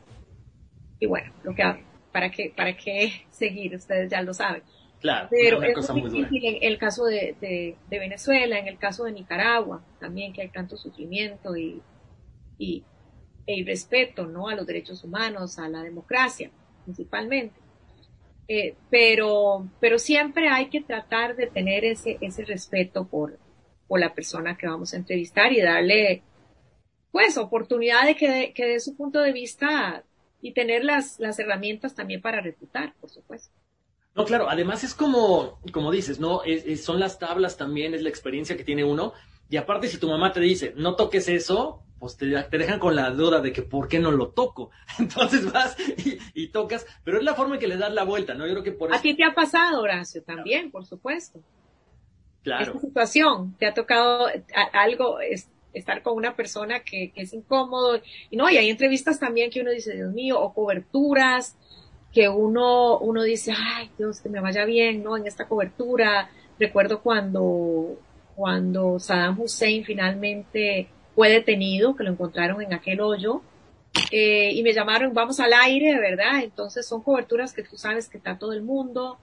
[0.98, 1.62] y bueno, lo que
[2.10, 4.62] para qué, para qué seguir, ustedes ya lo saben.
[4.98, 9.12] Claro, pero es muy difícil en el caso de, de, Venezuela, en el caso de
[9.12, 11.82] Nicaragua, también que hay tanto sufrimiento y,
[12.56, 12.82] y,
[13.46, 14.48] y respeto, ¿no?
[14.48, 16.50] A los derechos humanos, a la democracia,
[16.86, 17.54] principalmente.
[18.48, 23.38] Eh, pero, pero siempre hay que tratar de tener ese, ese respeto por,
[23.88, 26.22] por la persona que vamos a entrevistar y darle,
[27.10, 30.04] pues, oportunidad de que que su punto de vista
[30.40, 33.52] y tener las, las herramientas también para refutar, por supuesto.
[34.14, 36.40] No, claro, además es como, como dices, ¿no?
[36.82, 39.12] son las tablas también, es la experiencia que tiene uno.
[39.50, 43.10] Y aparte, si tu mamá te dice, no toques eso, pues te, dejan con la
[43.10, 44.70] duda de que por qué no lo toco.
[44.98, 45.76] Entonces vas
[46.34, 48.46] y, tocas, pero es la forma en que le das la vuelta, ¿no?
[48.46, 48.98] Yo creo que por eso...
[48.98, 51.40] A ti te ha pasado, Horacio, también, por supuesto.
[52.42, 52.74] Claro.
[52.74, 54.28] Esta situación, te ha tocado
[54.72, 55.18] algo,
[55.72, 59.70] estar con una persona que, es incómodo, y no, y hay entrevistas también que uno
[59.70, 61.56] dice, Dios mío, o coberturas,
[62.12, 65.16] que uno, uno dice, ay, Dios, que me vaya bien, ¿no?
[65.16, 66.30] En esta cobertura.
[66.58, 67.98] Recuerdo cuando,
[68.34, 73.40] cuando Saddam Hussein finalmente fue detenido, que lo encontraron en aquel hoyo,
[74.12, 76.42] eh, y me llamaron, vamos al aire, ¿verdad?
[76.42, 79.18] Entonces son coberturas que tú sabes que está todo el mundo.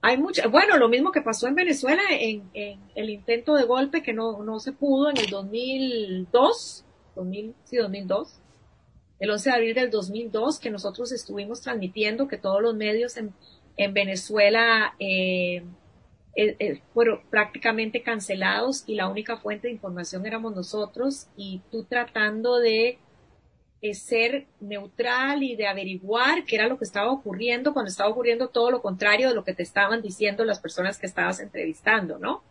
[0.00, 2.48] Hay mucha, bueno, lo mismo que pasó en Venezuela en,
[2.94, 6.84] el intento de golpe que no, no se pudo en el 2002,
[7.16, 8.40] 2000, sí, 2002,
[9.18, 13.34] el 11 de abril del 2002, que nosotros estuvimos transmitiendo, que todos los medios en,
[13.76, 15.64] en Venezuela eh,
[16.36, 21.84] eh, eh, fueron prácticamente cancelados y la única fuente de información éramos nosotros y tú
[21.84, 22.98] tratando de
[23.80, 28.48] eh, ser neutral y de averiguar qué era lo que estaba ocurriendo cuando estaba ocurriendo
[28.48, 32.42] todo lo contrario de lo que te estaban diciendo las personas que estabas entrevistando, ¿no?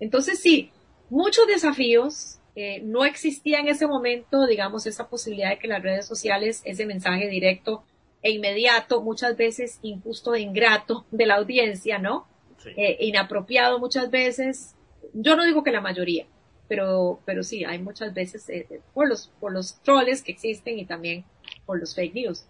[0.00, 0.70] Entonces sí,
[1.08, 2.40] muchos desafíos.
[2.82, 7.28] no existía en ese momento, digamos, esa posibilidad de que las redes sociales, ese mensaje
[7.28, 7.84] directo
[8.22, 12.28] e inmediato, muchas veces injusto e ingrato de la audiencia, ¿no?
[12.66, 14.74] Eh, inapropiado muchas veces.
[15.12, 16.26] Yo no digo que la mayoría,
[16.68, 20.78] pero, pero sí, hay muchas veces eh, eh, por los, por los troles que existen
[20.78, 21.24] y también
[21.66, 22.46] por los fake news.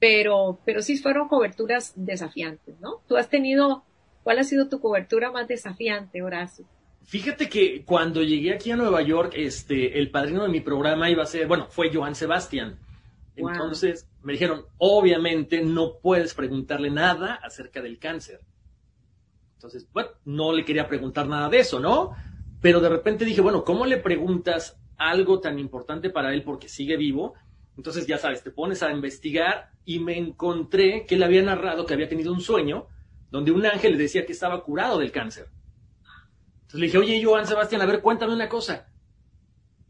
[0.00, 3.02] Pero, pero sí fueron coberturas desafiantes, ¿no?
[3.08, 3.84] Tú has tenido,
[4.22, 6.66] ¿cuál ha sido tu cobertura más desafiante, Horacio?
[7.04, 11.22] Fíjate que cuando llegué aquí a Nueva York, este, el padrino de mi programa iba
[11.22, 12.78] a ser, bueno, fue Joan Sebastián.
[13.34, 18.40] Entonces me dijeron, obviamente no puedes preguntarle nada acerca del cáncer.
[19.58, 22.12] Entonces, bueno, no le quería preguntar nada de eso, ¿no?
[22.60, 26.96] Pero de repente dije, bueno, ¿cómo le preguntas algo tan importante para él porque sigue
[26.96, 27.34] vivo?
[27.76, 31.94] Entonces, ya sabes, te pones a investigar y me encontré que él había narrado que
[31.94, 32.86] había tenido un sueño
[33.32, 35.48] donde un ángel le decía que estaba curado del cáncer.
[36.60, 38.86] Entonces le dije, oye, Joan Sebastián, a ver, cuéntame una cosa.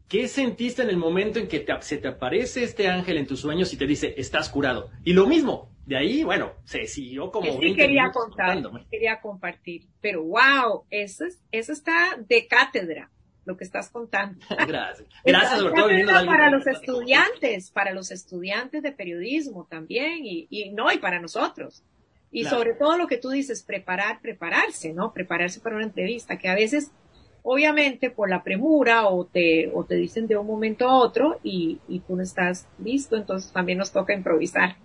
[0.07, 3.71] ¿Qué sentiste en el momento en que se te aparece este ángel en tus sueños
[3.71, 4.89] y te dice, estás curado?
[5.03, 7.59] Y lo mismo, de ahí, bueno, se siguió como...
[7.59, 8.61] Sí, quería contar,
[8.91, 13.09] quería compartir, pero wow, eso, es, eso está de cátedra,
[13.43, 14.39] lo que estás contando.
[14.67, 15.07] Gracias.
[15.25, 20.91] Gracias, sobre todo Para los estudiantes, para los estudiantes de periodismo también, y, y no,
[20.91, 21.83] y para nosotros.
[22.31, 25.11] Y sobre todo lo que tú dices, preparar, prepararse, ¿no?
[25.11, 26.91] Prepararse para una entrevista, que a veces
[27.41, 31.79] obviamente por la premura o te, o te dicen de un momento a otro y,
[31.87, 34.75] y tú no estás listo, entonces también nos toca improvisar.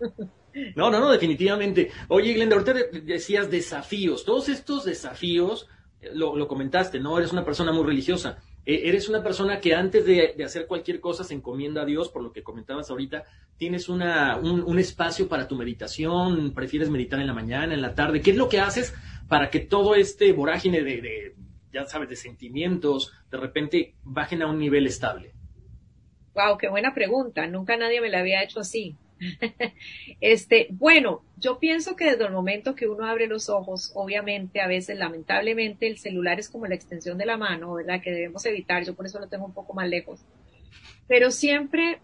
[0.76, 1.90] No, no, no, definitivamente.
[2.08, 4.24] Oye, Glenda, ahorita decías desafíos.
[4.24, 5.68] Todos estos desafíos,
[6.00, 7.18] eh, lo, comentaste, ¿no?
[7.18, 8.38] Eres una persona muy religiosa.
[8.64, 12.22] Eh, eres una persona que antes de, hacer cualquier cosa se encomienda a Dios, por
[12.22, 13.24] lo que comentabas ahorita.
[13.56, 17.94] Tienes una, un, un, espacio para tu meditación, prefieres meditar en la mañana, en la
[17.94, 18.20] tarde.
[18.20, 18.94] ¿Qué es lo que haces
[19.28, 21.34] para que todo este vorágine de, de
[21.74, 25.32] ya sabes, de sentimientos, de repente bajen a un nivel estable?
[26.34, 27.46] Wow, qué buena pregunta.
[27.46, 28.96] Nunca nadie me la había hecho así.
[30.20, 34.66] este, bueno, yo pienso que desde el momento que uno abre los ojos, obviamente, a
[34.66, 38.00] veces, lamentablemente, el celular es como la extensión de la mano, ¿verdad?
[38.02, 38.84] Que debemos evitar.
[38.84, 40.24] Yo por eso lo tengo un poco más lejos.
[41.06, 42.00] Pero siempre,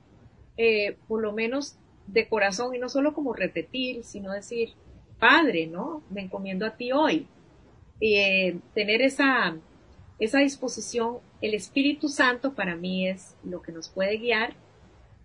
[0.57, 4.75] eh, por lo menos de corazón, y no solo como repetir, sino decir,
[5.19, 6.03] Padre, ¿no?
[6.11, 7.27] Me encomiendo a ti hoy
[8.01, 9.57] eh, tener esa,
[10.19, 14.55] esa disposición, el Espíritu Santo para mí es lo que nos puede guiar.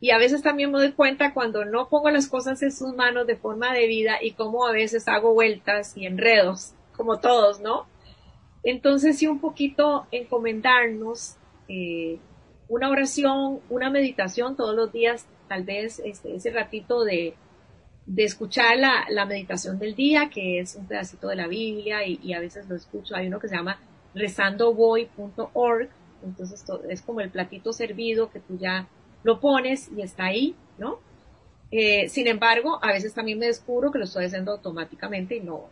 [0.05, 3.25] Y a veces también me doy cuenta cuando no pongo las cosas en sus manos
[3.25, 7.87] de forma debida y como a veces hago vueltas y enredos, como todos, ¿no?
[8.61, 11.37] Entonces sí un poquito encomendarnos
[11.67, 12.19] eh,
[12.67, 17.33] una oración, una meditación todos los días, tal vez este, ese ratito de,
[18.05, 22.19] de escuchar la, la, meditación del día, que es un pedacito de la Biblia y,
[22.21, 23.15] y a veces lo escucho.
[23.15, 23.79] Hay uno que se llama
[24.13, 25.89] rezandovoy.org,
[26.23, 28.87] entonces es como el platito servido que tú ya
[29.25, 30.99] lo pones y está ahí, ¿no?
[31.71, 35.65] Eh, sin embargo, a veces también me descubro que lo estoy haciendo automáticamente y no,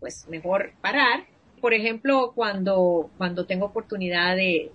[0.00, 1.26] pues mejor parar
[1.60, 4.70] por ejemplo, cuando, cuando tengo oportunidad de,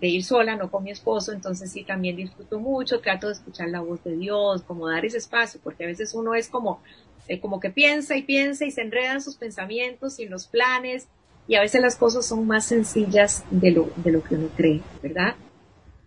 [0.00, 3.80] ir sola, no con mi esposo, entonces sí también disfruto mucho, trato de escuchar la
[3.80, 6.80] voz de Dios, como dar ese espacio, porque a veces uno es como,
[7.28, 11.08] eh, como que piensa y piensa y se enreda en sus pensamientos y los planes,
[11.48, 14.80] y a veces las cosas son más sencillas de lo, de lo que uno cree,
[15.02, 15.34] ¿verdad?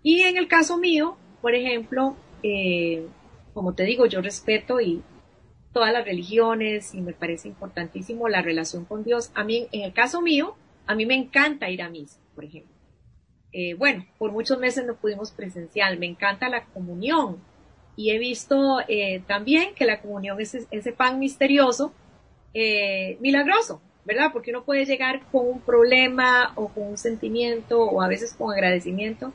[0.05, 3.07] Y en el caso mío, por ejemplo, eh,
[3.53, 5.03] como te digo, yo respeto y,
[5.75, 9.29] todas las religiones y me parece importantísimo la relación con Dios.
[9.35, 10.55] A mí, en el caso mío,
[10.87, 12.73] a mí me encanta ir a misa, por ejemplo.
[13.51, 17.39] Eh, bueno, por muchos meses no pudimos presencial, me encanta la comunión
[17.97, 21.91] y he visto eh, también que la comunión es ese pan misterioso,
[22.53, 24.29] eh, milagroso, ¿verdad?
[24.31, 28.53] Porque uno puede llegar con un problema o con un sentimiento o a veces con
[28.53, 29.33] agradecimiento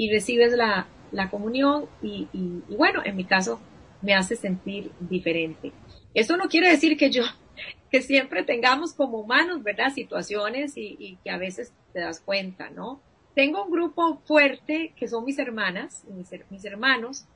[0.00, 2.26] y recibes la, la comunión y,
[2.74, 3.60] bueno, en mi caso
[4.00, 5.72] me hace sentir diferente.
[6.14, 7.22] Esto no quiere decir que yo,
[7.90, 9.92] que siempre tengamos como humanos, ¿verdad?
[9.92, 13.02] Situaciones y, que a veces te das cuenta, ¿no?
[13.34, 17.26] Tengo un grupo fuerte que son mis hermanas, mis, mis hermanos,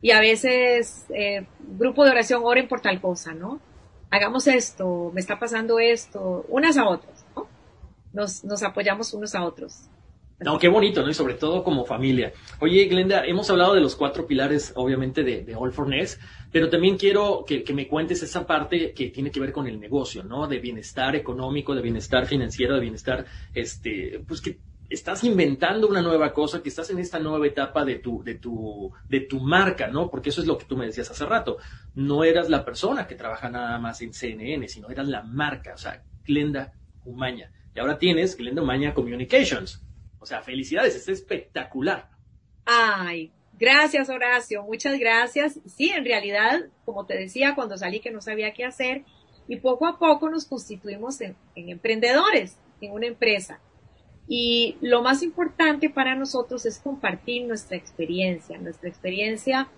[0.00, 3.60] y a veces, eh, grupo de oración, oren por tal cosa, ¿no?
[4.08, 7.46] Hagamos esto, me está pasando esto, unas a otras, ¿no?
[8.14, 9.90] Nos, nos apoyamos unos a otros.
[10.40, 11.10] No, qué bonito, ¿no?
[11.10, 12.32] Y sobre todo como familia.
[12.60, 16.20] Oye, Glenda, hemos hablado de los cuatro pilares, obviamente, de, de All for Ness,
[16.52, 19.80] pero también quiero que, que, me cuentes esa parte que tiene que ver con el
[19.80, 20.46] negocio, ¿no?
[20.46, 26.32] De bienestar económico, de bienestar financiero, de bienestar, este, pues que estás inventando una nueva
[26.32, 30.08] cosa, que estás en esta nueva etapa de tu, de tu, de tu marca, ¿no?
[30.08, 31.58] Porque eso es lo que tú me decías hace rato.
[31.96, 35.78] No eras la persona que trabaja nada más en CNN, sino eras la marca, o
[35.78, 36.74] sea, Glenda
[37.04, 37.50] Umaña.
[37.74, 39.84] Y ahora tienes Glenda Umaña Communications
[40.20, 42.08] o sea, felicidades, es espectacular.
[42.64, 45.58] Ay, gracias Horacio, muchas gracias.
[45.66, 49.04] Sí, en realidad, como te decía, cuando salí que no sabía qué hacer
[49.48, 53.60] y poco a poco nos constituimos en, emprendedores, en una empresa.
[54.28, 59.68] Y lo más importante para nosotros es compartir nuestra experiencia, nuestra experiencia,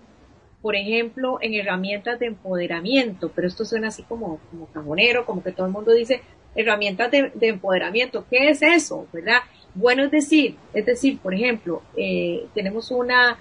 [0.61, 5.53] por ejemplo, en herramientas de empoderamiento, pero esto suena así como, como camonero, como que
[5.53, 6.21] todo el mundo dice,
[6.53, 8.25] herramientas de, empoderamiento.
[8.29, 9.07] ¿Qué es eso?
[9.13, 9.39] ¿Verdad?
[9.73, 13.37] Bueno, es decir, es decir, por ejemplo, eh, tenemos una,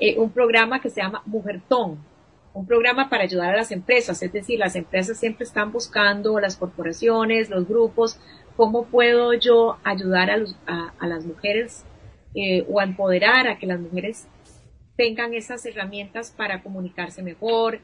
[0.00, 1.98] eh, un programa que se llama Mujertón,
[2.54, 6.56] un programa para ayudar a las empresas, es decir, las empresas siempre están buscando, las
[6.56, 8.18] corporaciones, los grupos,
[8.56, 11.84] cómo puedo yo ayudar a, a, las mujeres
[12.34, 14.28] eh, o empoderar a que las mujeres
[14.96, 17.80] tengan esas herramientas para comunicarse mejor,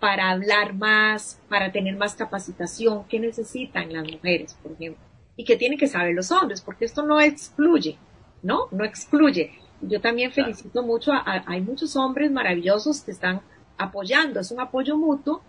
[0.00, 5.04] para hablar más, para tener más capacitación, ¿qué necesitan las mujeres, por ejemplo?
[5.36, 7.98] Y qué tienen que saber los hombres, porque esto no excluye,
[8.42, 8.68] ¿no?
[8.70, 9.52] No excluye.
[9.82, 13.42] Yo también felicito mucho, a, hay muchos hombres maravillosos que están
[13.76, 15.42] apoyando, es un apoyo mutuo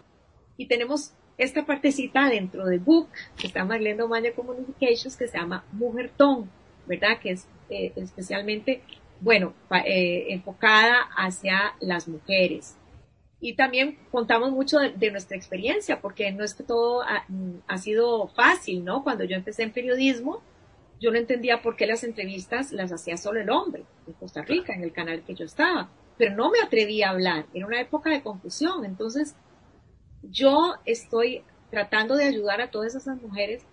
[0.58, 3.08] y tenemos esta partecita dentro de Book,
[3.38, 6.50] que está Marlene Maña Communications, que se llama Mujertón,
[6.88, 7.20] ¿verdad?
[7.22, 8.82] Que es eh, especialmente,
[9.22, 9.54] bueno,
[9.86, 12.76] eh, enfocada hacia las mujeres
[13.40, 18.84] y también contamos mucho de, nuestra experiencia, porque no es que todo ha, sido fácil,
[18.84, 19.04] ¿no?
[19.04, 20.42] Cuando yo empecé en periodismo,
[21.00, 24.74] yo no entendía por qué las entrevistas las hacía solo el hombre, en Costa Rica,
[24.74, 28.10] en el canal que yo estaba, pero no me atrevía a hablar, era una época
[28.10, 29.36] de confusión, entonces
[30.24, 33.64] yo estoy tratando de ayudar a todas esas mujeres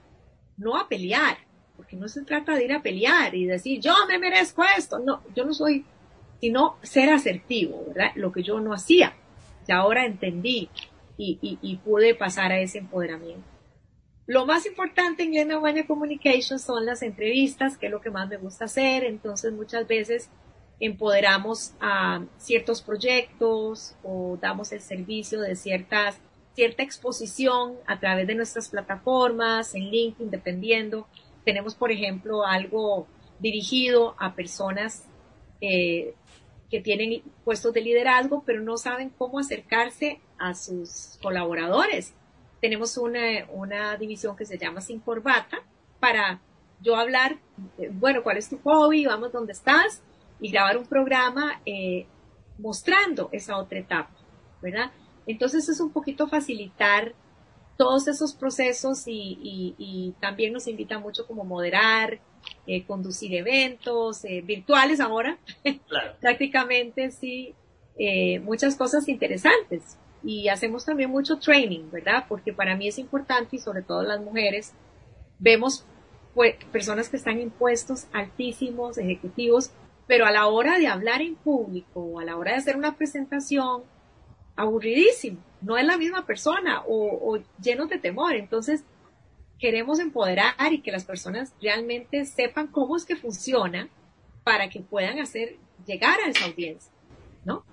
[0.59, 1.39] no a pelear,
[1.79, 5.23] porque no se trata de ir a pelear y decir, yo me merezco esto, no,
[5.35, 5.87] yo no soy,
[6.39, 8.12] sino ser asertivo, ¿verdad?
[8.15, 9.15] Lo que yo no hacía
[9.67, 10.69] ya ahora entendí
[11.17, 13.47] y, pude pasar a ese empoderamiento.
[14.27, 18.29] Lo más importante en Glenda Communication Communications son las entrevistas, que es lo que más
[18.29, 19.05] me gusta hacer.
[19.05, 20.31] Entonces, muchas veces
[20.81, 26.15] empoderamos a ciertos proyectos o damos el servicio de cierta
[26.57, 31.07] exposición a través de nuestras plataformas, en LinkedIn, dependiendo.
[31.45, 33.07] Tenemos, por ejemplo, algo
[33.39, 35.05] dirigido a personas
[35.61, 36.15] eh,
[36.75, 42.14] que tienen puestos de liderazgo, pero no saben cómo acercarse a sus colaboradores.
[42.61, 45.59] Tenemos una, una división que se llama Sin Corbata
[46.01, 46.41] para
[46.81, 47.39] yo hablar,
[47.79, 49.07] eh, bueno, ¿cuál es tu hobby?
[49.07, 50.03] Vamos, ¿dónde estás?
[50.41, 52.09] Y grabar un programa eh,
[52.59, 54.11] mostrando esa otra etapa,
[54.61, 54.91] ¿verdad?
[55.29, 57.14] Entonces es un poquito facilitar
[57.77, 62.18] todos esos procesos y, y también nos invita mucho como moderar,
[62.67, 65.39] eh, conducir eventos eh, virtuales ahora,
[66.21, 67.55] prácticamente sí,
[67.99, 69.99] eh, muchas cosas interesantes.
[70.23, 72.25] Y hacemos también mucho training, ¿verdad?
[72.29, 74.73] Porque para mí es importante y sobre todo las mujeres,
[75.39, 75.85] vemos
[76.35, 79.71] pues, personas que están en puestos altísimos, ejecutivos,
[80.07, 82.97] pero a la hora de hablar en público o a la hora de hacer una
[82.97, 83.83] presentación,
[84.57, 88.35] aburridísimo, no es la misma persona o, o llenos de temor.
[88.35, 88.85] Entonces,
[89.65, 93.89] queremos empoderar y que las personas realmente sepan cómo es que funciona
[94.43, 95.57] para que puedan hacer
[95.87, 96.93] llegar a esa audiencia,
[97.47, 97.65] ¿no?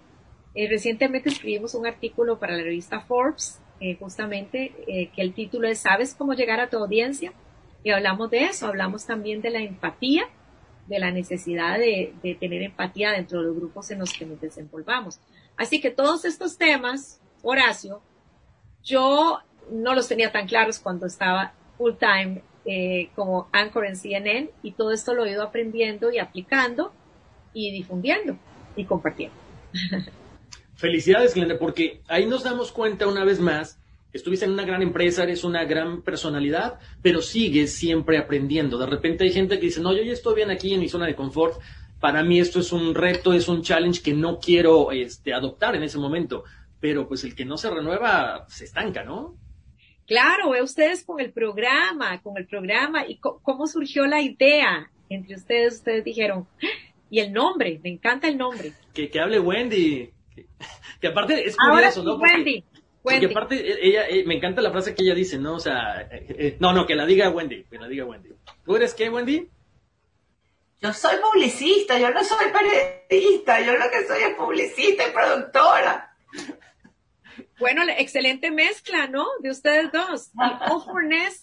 [0.55, 5.67] Eh, recientemente escribimos un artículo para la revista Forbes, eh, justamente, eh, que el título
[5.67, 7.33] es ¿Sabes cómo llegar a tu audiencia?
[7.83, 10.29] Y hablamos de eso, hablamos también de la empatía,
[10.87, 14.39] de la necesidad de, de tener empatía dentro de los grupos en los que nos
[14.39, 15.19] desenvolvamos.
[15.57, 18.01] Así que todos estos temas, Horacio,
[18.81, 19.39] yo
[19.69, 24.73] no los tenía tan claros cuando estaba full time eh, como anchor en CNN y
[24.73, 26.93] todo esto lo he ido aprendiendo y aplicando
[27.53, 28.37] y difundiendo
[28.75, 29.35] y compartiendo.
[30.75, 33.79] Felicidades, Glenda, porque ahí nos damos cuenta una vez más,
[34.13, 38.77] estuviste en una gran empresa, eres una gran personalidad, pero sigues siempre aprendiendo.
[38.77, 41.05] De repente hay gente que dice, no, yo ya estoy bien aquí en mi zona
[41.05, 41.59] de confort,
[41.99, 45.83] para mí esto es un reto, es un challenge que no quiero este, adoptar en
[45.83, 46.43] ese momento,
[46.79, 49.35] pero pues el que no se renueva se estanca, ¿no?
[50.11, 55.35] Claro, ve ustedes con el programa, con el programa y cómo surgió la idea entre
[55.35, 55.75] ustedes.
[55.75, 56.45] Ustedes dijeron,
[57.09, 58.73] y el nombre, me encanta el nombre.
[58.93, 60.11] Que, que hable Wendy.
[60.99, 62.17] Que, aparte es curioso, ¿no?
[62.17, 62.61] Wendy.
[63.01, 65.55] Porque aparte e, ella, eh, me encanta la frase que ella dice, ¿no?
[65.55, 68.31] O sea, eh, eh, no, no, que la diga Wendy, que la diga Wendy.
[68.65, 69.47] ¿Tú eres qué, Wendy?
[70.81, 76.13] Yo soy publicista, yo no soy periodista, yo lo que soy es publicista y productora.
[77.61, 79.25] Bueno, excelente mezcla, ¿no?
[79.39, 80.31] De ustedes dos.
[80.33, 80.39] ¿Y
[80.71, 80.85] O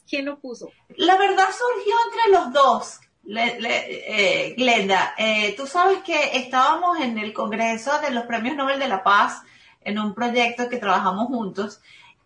[0.08, 0.70] quién lo puso?
[0.96, 3.00] La verdad surgió entre los dos.
[3.30, 8.88] Eh, Glenda, eh, tú sabes que estábamos en el Congreso de los Premios Nobel de
[8.88, 9.42] la Paz
[9.82, 11.80] en un proyecto que trabajamos juntos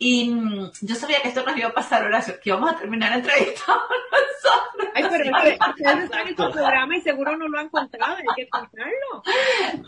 [0.05, 3.13] y mm, yo sabía que esto nos iba a pasar, Horacio, que íbamos a terminar
[3.13, 4.89] entrevistando nosotros.
[4.97, 8.17] Ay, pero es que ustedes están en su programa y seguro no lo han encontrado,
[8.17, 9.23] hay que encontrarlo.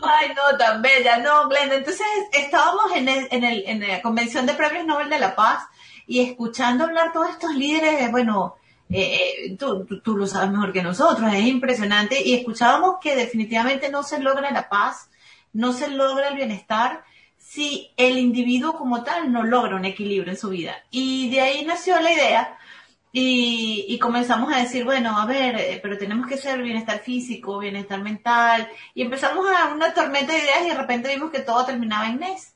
[0.01, 1.75] Ay, no, tan bella, no, Glenda.
[1.75, 5.67] Entonces estábamos en, el, en, el, en la Convención de Premios Nobel de la Paz
[6.07, 8.55] y escuchando hablar todos estos líderes, bueno,
[8.89, 13.17] eh, eh tú, tú, tú, lo sabes mejor que nosotros, es impresionante, y escuchábamos que
[13.17, 15.09] definitivamente no se logra la paz,
[15.51, 17.03] no se logra el bienestar
[17.55, 20.75] si el individuo como tal no logra un equilibrio en su vida.
[20.91, 22.57] Y de ahí nació la idea
[23.13, 28.01] y, comenzamos a decir, bueno, a ver, eh, pero tenemos que ser bienestar físico, bienestar
[28.01, 32.07] mental, y empezamos a una tormenta de ideas y de repente vimos que todo terminaba
[32.09, 32.53] en NES.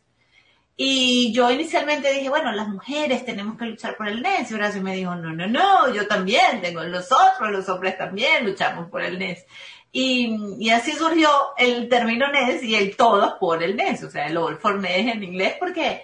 [0.75, 4.51] Y yo inicialmente dije, bueno, las mujeres tenemos que luchar por el NES.
[4.51, 8.89] Y Horacio me dijo, no, no, no, yo también, tengo nosotros, los hombres también luchamos
[8.89, 9.45] por el NES.
[9.91, 14.27] Y, y así surgió el término NES y el todos por el NES, o sea,
[14.27, 16.03] el All for NES en inglés, porque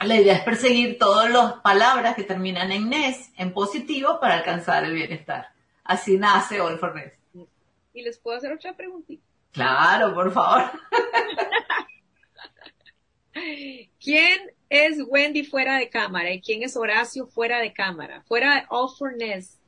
[0.00, 4.84] la idea es perseguir todas las palabras que terminan en NES en positivo para alcanzar
[4.84, 5.48] el bienestar.
[5.82, 7.12] Así nace All for NES.
[7.94, 9.24] ¿Y les puedo hacer otra preguntita?
[9.50, 10.70] Claro, por favor.
[14.00, 18.22] ¿Quién es Wendy fuera de cámara y quién es Horacio fuera de cámara?
[18.22, 19.58] Fuera de All for NES,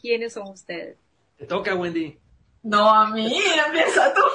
[0.00, 0.96] ¿quiénes son ustedes?
[1.38, 2.16] Te toca, Wendy.
[2.62, 4.20] No, a mí, empieza tú.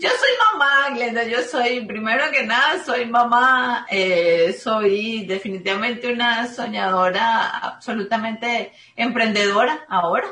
[0.00, 6.52] Yo soy mamá, Glenda, yo soy, primero que nada, soy mamá, eh, soy definitivamente una
[6.52, 10.26] soñadora, absolutamente emprendedora ahora.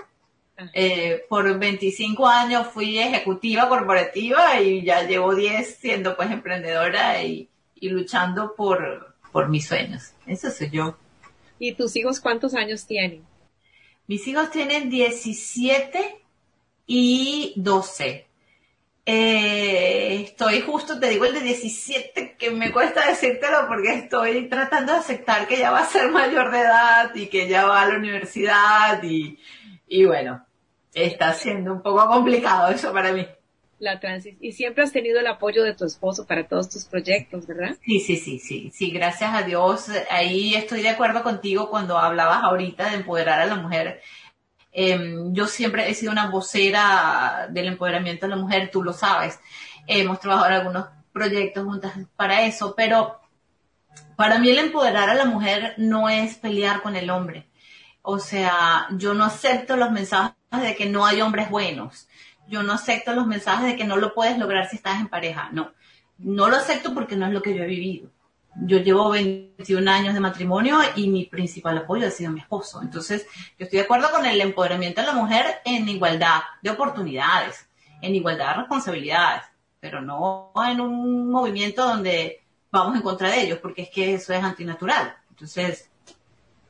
[0.75, 7.49] Eh, por 25 años fui ejecutiva corporativa y ya llevo 10 siendo pues emprendedora y,
[7.77, 10.13] y luchando por, por mis sueños.
[10.27, 10.97] Eso soy yo.
[11.59, 13.25] ¿Y tus hijos cuántos años tienen?
[14.07, 16.23] Mis hijos tienen 17
[16.87, 18.27] y 12.
[19.05, 24.93] Eh, estoy justo, te digo el de 17, que me cuesta decírtelo porque estoy tratando
[24.93, 27.89] de aceptar que ya va a ser mayor de edad y que ya va a
[27.89, 29.39] la universidad y,
[29.89, 30.47] y bueno,
[30.95, 33.27] está siendo un poco complicado eso para mí.
[33.83, 34.39] La transición.
[34.41, 37.77] Y siempre has tenido el apoyo de tu esposo para todos tus proyectos, ¿verdad?
[37.85, 39.87] Sí, sí, sí, sí, sí, gracias a Dios.
[40.09, 44.01] Ahí estoy de acuerdo contigo cuando hablabas ahorita de empoderar a la mujer
[44.73, 49.39] Em, yo siempre he sido una vocera del empoderamiento de la mujer, tú lo sabes.
[49.87, 53.21] Hemos trabajado en algunos proyectos juntas para eso, pero
[54.17, 57.49] para mí el empoderar a la mujer no es pelear con el hombre.
[58.03, 62.09] O sea, yo no acepto los mensajes de que no hay hombres buenos.
[62.53, 65.49] Yo no acepto los mensajes de que no lo puedes lograr si estás en pareja.
[65.51, 65.73] No,
[66.19, 68.11] no lo acepto porque no es lo que yo he vivido
[68.55, 72.83] yo llevo 21 años de matrimonio y mi principal apoyo ha sido mi esposo.
[72.83, 73.27] Entonces,
[73.59, 77.67] yo estoy de acuerdo con el empoderamiento de la mujer en igualdad de oportunidades,
[78.01, 79.43] en igualdad de responsabilidades,
[79.81, 84.33] pero no en un movimiento donde vamos en contra de ellos, porque es que eso
[84.33, 85.17] es antinatural.
[85.31, 85.91] Entonces,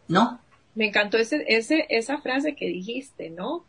[0.08, 0.40] no.
[0.74, 3.64] Me encantó ese, ese, esa frase que dijiste, ¿no?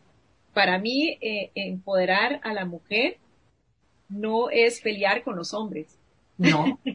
[0.54, 3.18] Para mí, eh, empoderar a la mujer
[4.10, 6.00] no es pelear con los hombres.
[6.38, 6.80] No.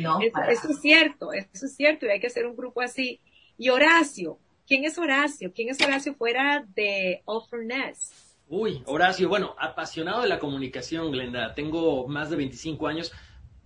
[0.00, 3.20] No, eso, es cierto, eso es cierto, y hay que hacer un grupo así.
[3.58, 5.52] Y Horacio, ¿quién es Horacio?
[5.54, 8.34] ¿Quién es Horacio fuera de Offerness?
[8.48, 11.54] Uy, Horacio, bueno, apasionado de la comunicación, Glenda.
[11.54, 13.12] Tengo más de 25 años.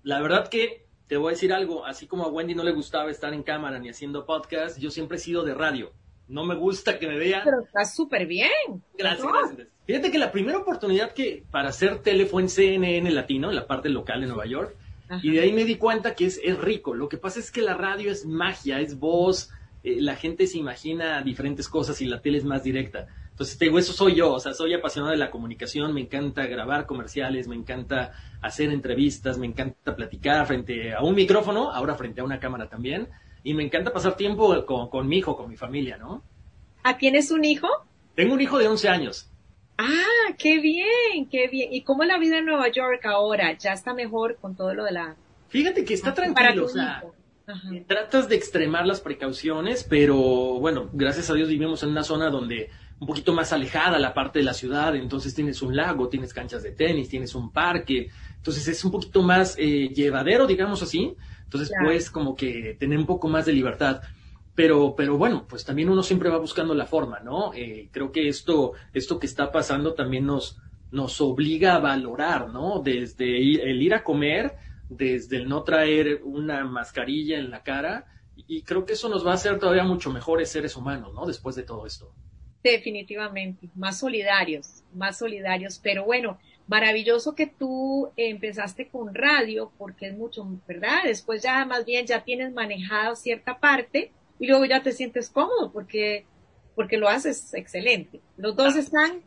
[0.02, 3.10] La verdad que te voy a decir algo, así como a Wendy no le gustaba
[3.10, 5.92] estar en cámara ni haciendo podcast, yo siempre he sido de radio.
[6.28, 7.42] No me gusta que me vean.
[7.44, 8.50] Pero está súper bien.
[8.98, 9.68] Gracias, gracias.
[9.86, 13.66] Fíjate que la primera oportunidad que para hacer tele fue en CNN Latino, en la
[13.66, 14.74] parte local de Nueva York.
[15.22, 16.92] Y de ahí me di cuenta que es, es, rico.
[16.94, 19.50] Lo que pasa es que la radio es magia, es voz,
[19.84, 23.06] eh, la gente se imagina diferentes cosas y la tele es más directa.
[23.30, 26.46] Entonces, te digo, eso soy yo, o sea, soy apasionado de la comunicación, me encanta
[26.46, 32.22] grabar comerciales, me encanta hacer entrevistas, me encanta platicar frente a un micrófono, ahora frente
[32.22, 33.08] a una cámara también,
[33.46, 36.20] y me encanta pasar tiempo con, con mi hijo, con mi familia, ¿no?
[36.82, 37.68] ¿Ah, tienes un hijo?
[38.16, 39.30] Tengo un hijo de 11 años.
[39.78, 41.72] Ah, qué bien, qué bien.
[41.72, 43.56] ¿Y cómo es la vida en Nueva York ahora?
[43.56, 45.14] ¿Ya está mejor con todo lo de la...
[45.46, 47.04] Fíjate que está tranquilo, o sea,
[47.86, 52.70] tratas de extremar las precauciones, pero bueno, gracias a Dios vivimos en una zona donde
[52.98, 56.64] un poquito más alejada la parte de la ciudad, entonces tienes un lago, tienes canchas
[56.64, 58.10] de tenis, tienes un parque,
[58.46, 63.04] entonces es un poquito más eh, llevadero, digamos así, entonces puedes como que tener un
[63.04, 64.02] poco más de libertad.
[64.54, 67.52] Pero, pero bueno, pues también uno siempre va buscando la forma, ¿no?
[67.54, 70.60] Eh, creo que esto, esto que está pasando también nos,
[70.92, 72.78] nos obliga a valorar, ¿no?
[72.78, 74.54] Desde el ir a comer,
[74.88, 79.32] desde el no traer una mascarilla en la cara, y creo que eso nos va
[79.32, 81.26] a hacer todavía mucho mejores seres humanos, ¿no?
[81.26, 82.12] Después de todo esto.
[82.62, 90.16] Definitivamente, más solidarios, más solidarios, pero bueno, maravilloso que tú empezaste con radio, porque es
[90.16, 91.04] mucho, ¿verdad?
[91.04, 95.70] Después ya más bien ya tienes manejado cierta parte y luego ya te sientes cómodo
[95.72, 96.26] porque,
[96.74, 98.20] porque lo haces excelente.
[98.36, 99.22] Los dos están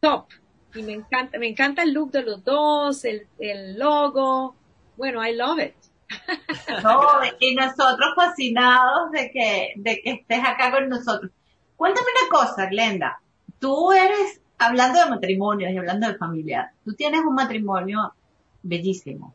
[0.00, 0.26] top
[0.74, 4.56] y me encanta, me encanta el look de los dos, el, el logo.
[4.96, 5.74] Bueno, I love it.
[6.82, 7.00] No,
[7.38, 11.30] y nosotros fascinados de que, de que estés acá con nosotros.
[11.76, 13.20] Cuéntame una cosa, Glenda.
[13.58, 18.14] Tú eres, hablando de matrimonios y hablando de familia, tú tienes un matrimonio
[18.62, 19.34] bellísimo.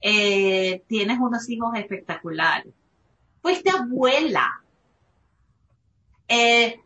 [0.00, 2.72] Eh, tienes unos hijos espectaculares
[3.48, 4.62] fuiste abuela.
[6.28, 6.80] Eh,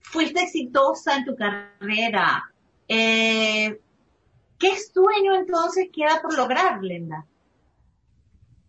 [0.00, 2.50] fuiste exitosa en tu carrera.
[2.88, 3.78] Eh,
[4.58, 7.26] ¿Qué sueño entonces queda por lograr, Glenda?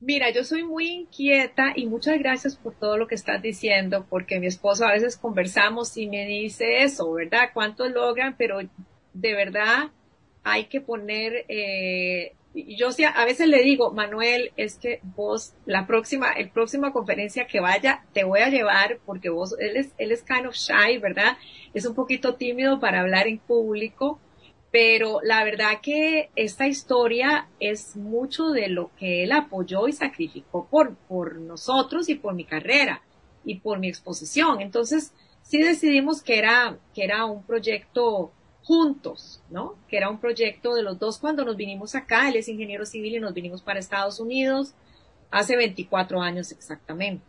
[0.05, 4.37] Mira, yo soy muy inquieta y muchas gracias por todo lo que estás diciendo, porque
[4.37, 7.51] mi esposo a veces conversamos y me dice eso, ¿verdad?
[7.53, 8.35] ¿Cuánto logran?
[8.37, 8.59] Pero
[9.13, 9.91] de verdad
[10.43, 15.87] hay que poner, eh, yo sí, a veces le digo, Manuel, es que vos, la
[15.87, 20.11] próxima, el próxima conferencia que vaya, te voy a llevar porque vos, él es, él
[20.11, 21.37] es kind of shy, ¿verdad?
[21.73, 24.19] Es un poquito tímido para hablar en público
[24.73, 30.67] pero la verdad que esta historia es mucho de lo que él apoyó y sacrificó
[30.67, 33.03] por, por nosotros y por mi carrera
[33.45, 34.61] y por mi exposición.
[34.61, 35.13] Entonces,
[35.43, 38.31] sí decidimos que era, que era un proyecto
[38.63, 39.75] juntos, ¿no?
[39.87, 43.13] Que era un proyecto de los dos cuando nos vinimos acá, él es ingeniero civil
[43.13, 44.73] y nos vinimos para Estados Unidos
[45.29, 47.27] hace 24 años exactamente,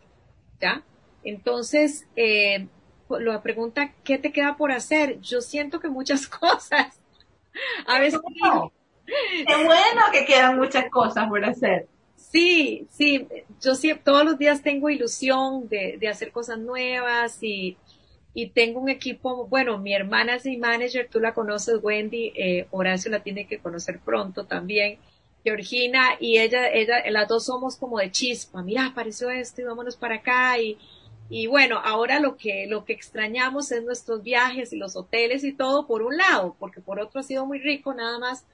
[0.62, 0.82] ¿ya?
[1.22, 2.68] Entonces, eh,
[3.10, 5.20] la pregunta, ¿qué te queda por hacer?
[5.20, 6.98] Yo siento que muchas cosas,
[7.86, 8.20] a veces.
[9.46, 11.88] Qué bueno que quedan muchas cosas por hacer.
[12.16, 13.28] Sí, sí,
[13.60, 17.76] yo sí, todos los días tengo ilusión de, de hacer cosas nuevas y,
[18.34, 22.66] y, tengo un equipo, bueno, mi hermana es mi manager, tú la conoces, Wendy, eh,
[22.72, 24.98] Horacio la tiene que conocer pronto también,
[25.44, 29.96] Georgina, y ella, ella, las dos somos como de chispa, mira, apareció esto y vámonos
[29.96, 30.76] para acá y,
[31.30, 35.52] y bueno, ahora lo que, lo que extrañamos es nuestros viajes y los hoteles y
[35.52, 38.44] todo por un lado, porque por otro ha sido muy rico nada más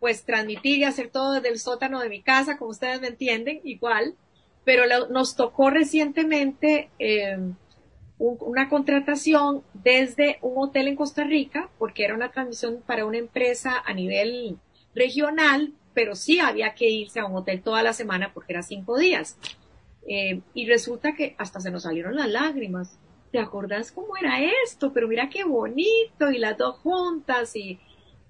[0.00, 3.60] pues transmitir y hacer todo desde el sótano de mi casa, como ustedes me entienden,
[3.64, 4.14] igual.
[4.64, 7.38] Pero nos tocó recientemente eh,
[8.18, 13.82] una contratación desde un hotel en Costa Rica, porque era una transmisión para una empresa
[13.84, 14.58] a nivel
[14.94, 18.98] regional, pero sí había que irse a un hotel toda la semana porque era cinco
[18.98, 19.38] días.
[20.06, 22.98] Eh, y resulta que hasta se nos salieron las lágrimas.
[23.32, 24.92] ¿Te acordás cómo era esto?
[24.92, 27.80] Pero mira qué bonito, y las dos juntas, y,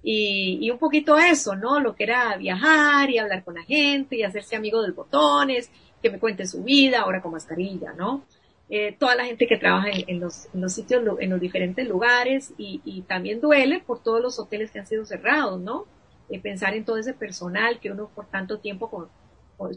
[0.01, 1.79] y, un poquito eso, ¿no?
[1.79, 5.71] Lo que era viajar y hablar con la gente y hacerse amigo de botones,
[6.01, 8.23] que me cuente su vida, ahora con mascarilla, ¿no?
[8.69, 12.53] Eh, toda la gente que trabaja en, los, en, los, sitios, en los diferentes lugares
[12.57, 15.85] y, también duele por todos los hoteles que han sido cerrados, ¿no?
[16.29, 19.09] Eh, pensar en todo ese personal que uno por tanto tiempo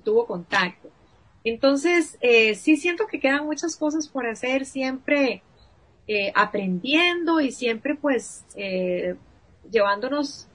[0.04, 0.88] tuvo contacto.
[1.44, 5.42] Entonces, eh, sí siento que quedan muchas cosas por hacer, siempre
[6.06, 9.16] eh, aprendiendo y siempre pues eh,
[9.70, 10.48] llevándonos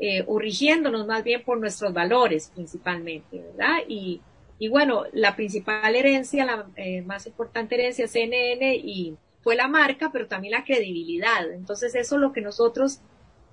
[0.00, 3.78] eh, o rigiéndonos más bien por nuestros valores principalmente, ¿verdad?
[3.88, 4.20] Y,
[4.58, 10.10] y bueno, la principal herencia, la eh, más importante herencia CNN y fue la marca,
[10.12, 11.50] pero también la credibilidad.
[11.52, 13.00] Entonces eso es lo que nosotros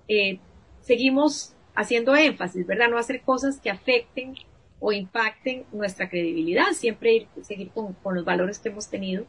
[0.07, 0.39] eh,
[0.81, 2.89] seguimos haciendo énfasis, ¿verdad?
[2.89, 4.35] No hacer cosas que afecten
[4.79, 9.25] o impacten nuestra credibilidad, siempre ir, seguir con, los valores que hemos tenido.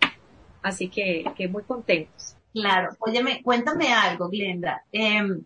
[0.63, 2.37] Así que, que muy contentos.
[2.53, 4.83] Claro, óyeme, cuéntame algo, Glenda.
[4.91, 5.45] Em,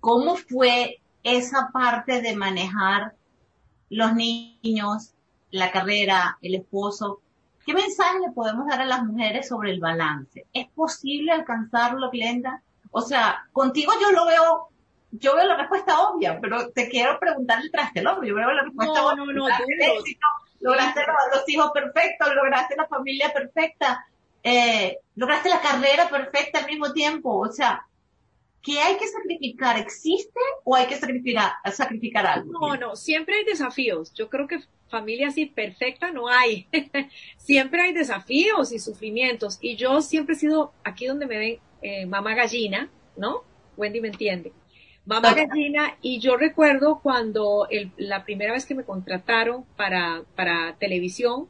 [0.00, 3.14] ¿Cómo fue esa parte de manejar
[3.88, 5.14] los niños,
[5.50, 7.20] la carrera, el esposo?
[7.64, 10.46] ¿Qué mensaje le podemos dar a las mujeres sobre el balance?
[10.52, 12.62] ¿Es posible alcanzarlo, Glenda?
[12.92, 14.68] O sea, contigo yo lo veo
[15.18, 19.00] yo veo la respuesta obvia, pero te quiero preguntar el traste Yo veo la respuesta
[19.00, 19.32] no, No, no,
[20.60, 21.00] lograste
[21.32, 24.06] los, hijos perfectos, lograste la familia perfecta,
[24.42, 27.38] eh, lograste la carrera perfecta al mismo tiempo.
[27.38, 27.86] O sea,
[28.62, 29.78] ¿qué hay que sacrificar?
[29.78, 32.52] ¿Existe o hay que sacrificar, sacrificar algo?
[32.52, 34.12] No, no, siempre hay desafíos.
[34.14, 36.68] Yo creo que familia así perfecta no hay.
[37.36, 39.58] siempre hay desafíos y sufrimientos.
[39.60, 43.44] Y yo siempre he sido, aquí donde me ven, eh, mamá gallina, ¿no?
[43.76, 44.52] Wendy me entiende
[45.06, 50.74] Mamá Gallina, y yo recuerdo cuando el, la primera vez que me contrataron para, para
[50.80, 51.48] televisión,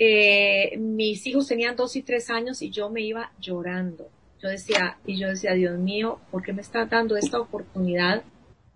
[0.00, 4.10] eh, mis hijos tenían dos y tres años y yo me iba llorando.
[4.42, 8.24] Yo decía, y yo decía, Dios mío, ¿por qué me está dando esta oportunidad?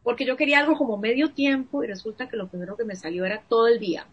[0.05, 3.24] Porque yo quería algo como medio tiempo y resulta que lo primero que me salió
[3.24, 4.07] era todo el día.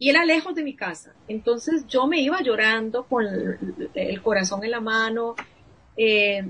[0.00, 1.14] Y era lejos de mi casa.
[1.28, 3.24] Entonces yo me iba llorando con
[3.94, 5.36] el, corazón en la mano.
[5.96, 6.44] Eh,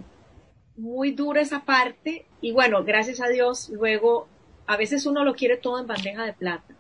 [0.79, 4.29] muy dura esa parte y bueno, gracias a Dios, luego
[4.67, 6.75] a veces uno lo quiere todo en bandeja de plata.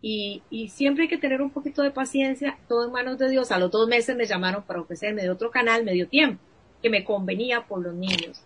[0.00, 3.50] Y, y siempre hay que tener un poquito de paciencia, todo en manos de Dios.
[3.50, 6.42] A los dos meses me llamaron para ofrecerme de otro canal medio tiempo,
[6.80, 8.42] que me convenía por los niños.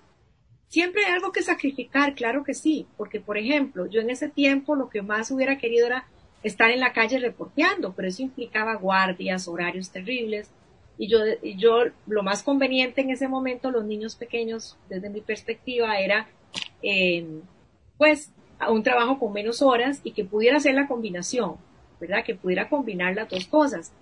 [0.68, 4.74] Siempre hay algo que sacrificar, claro que sí, porque por ejemplo, yo en ese tiempo
[4.74, 6.08] lo que más hubiera querido era
[6.42, 10.50] estar en la calle reporteando, pero eso implicaba guardias, horarios terribles,
[10.98, 11.18] y yo,
[11.56, 16.28] yo, lo más conveniente en ese momento, los niños pequeños, desde mi perspectiva, era,
[16.82, 17.26] eh,
[17.98, 18.32] pues,
[18.68, 21.56] un trabajo con menos horas y que pudiera hacer la combinación,
[22.00, 22.24] ¿verdad?
[22.24, 23.92] Que pudiera combinar las dos cosas.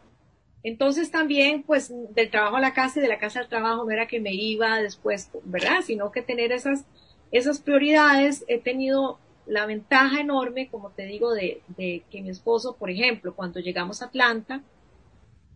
[0.63, 3.91] Entonces también, pues, del trabajo a la casa y de la casa al trabajo no
[3.91, 5.81] era que me iba después, ¿verdad?
[5.83, 6.85] Sino que tener esas,
[7.33, 12.77] esas prioridades, he tenido la ventaja enorme, como te digo, de, de que mi esposo,
[12.77, 14.63] por ejemplo, cuando llegamos a Atlanta,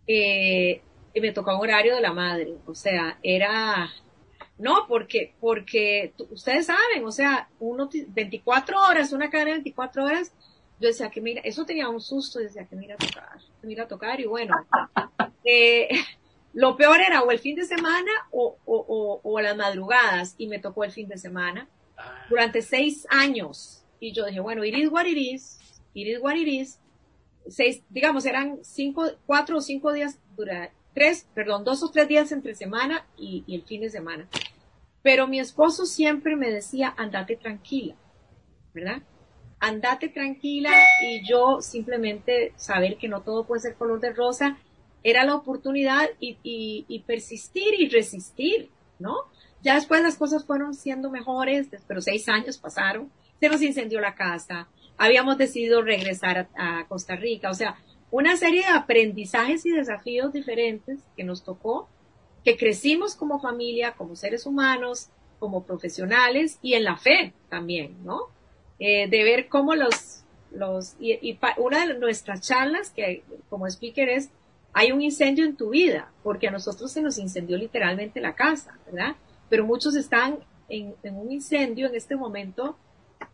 [0.07, 0.80] eh,
[1.20, 3.90] me tocaba horario de la madre, o sea, era,
[4.58, 10.32] no, porque, porque ustedes saben, o sea, uno, 24 horas, una cadena de 24 horas,
[10.80, 13.86] yo decía que mira, eso tenía un susto, decía que mira a tocar, que mira
[13.86, 14.54] tocar, y bueno,
[15.44, 15.88] eh,
[16.52, 20.58] lo peor era o el fin de semana o, o, o, las madrugadas, y me
[20.58, 21.68] tocó el fin de semana,
[22.28, 25.60] durante seis años, y yo dije, bueno, it is what it is,
[25.94, 26.80] it is what it is,
[27.48, 32.32] seis, digamos, eran cinco, cuatro o cinco días, dura, tres, perdón, dos o tres días
[32.32, 34.28] entre semana y, el fin de semana.
[35.03, 37.95] Pero mi esposo siempre me decía, andate tranquila,
[38.72, 39.03] ¿verdad?
[39.61, 40.70] Andate tranquila
[41.03, 44.59] y yo simplemente saber que no todo puede ser color de rosa
[45.03, 49.16] era la oportunidad y, persistir y resistir, ¿no?
[49.62, 54.14] Ya después las cosas fueron siendo mejores, pero seis años pasaron, se nos incendió la
[54.14, 57.76] casa, habíamos decidido regresar a, Costa Rica, o sea,
[58.14, 61.88] una serie de aprendizajes y desafíos diferentes que nos tocó,
[62.44, 65.08] que crecimos como familia, como seres humanos,
[65.40, 68.28] como profesionales y en la fe también, ¿no?
[68.78, 74.30] Eh, de ver cómo los, los, y, una de nuestras charlas que como speaker es,
[74.72, 78.78] hay un incendio en tu vida, porque a nosotros se nos incendió literalmente la casa,
[78.86, 79.16] ¿verdad?
[79.48, 80.38] Pero muchos están
[80.68, 82.76] en un incendio en este momento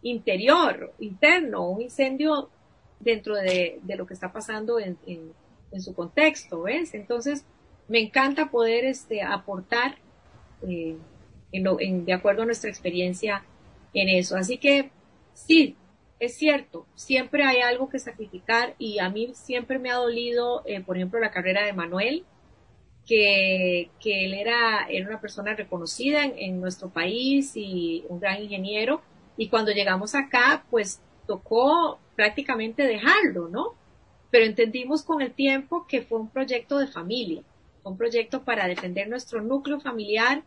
[0.01, 2.49] interior, interno, un incendio
[3.01, 4.97] dentro de, lo que está pasando en,
[5.79, 6.95] su contexto, ¿ves?
[6.95, 7.45] Entonces,
[7.89, 9.97] me encanta poder este, aportar
[10.67, 10.97] eh,
[11.53, 13.45] de acuerdo a nuestra experiencia
[13.95, 14.37] en eso.
[14.37, 14.91] Así que,
[15.33, 15.77] sí,
[16.19, 20.81] es cierto, siempre hay algo que sacrificar y a mí siempre me ha dolido, eh,
[20.81, 22.25] por ejemplo, la carrera de Manuel,
[23.07, 28.43] que, que él era, era una persona reconocida en, en, nuestro país y un gran
[28.43, 29.01] ingeniero,
[29.37, 33.75] y cuando llegamos acá, pues tocó prácticamente dejarlo, ¿no?
[34.31, 37.43] Pero entendimos con el tiempo que fue un proyecto de familia,
[37.83, 40.43] un proyecto para defender nuestro núcleo familiar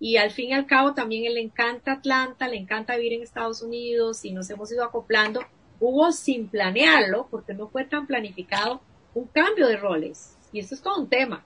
[0.00, 3.22] y al fin y al cabo también él le encanta Atlanta, le encanta vivir en
[3.22, 5.42] Estados Unidos y nos hemos ido acoplando.
[5.78, 8.80] Hubo sin planearlo, porque no fue tan planificado,
[9.14, 10.36] un cambio de roles.
[10.50, 11.44] Y eso es todo un tema.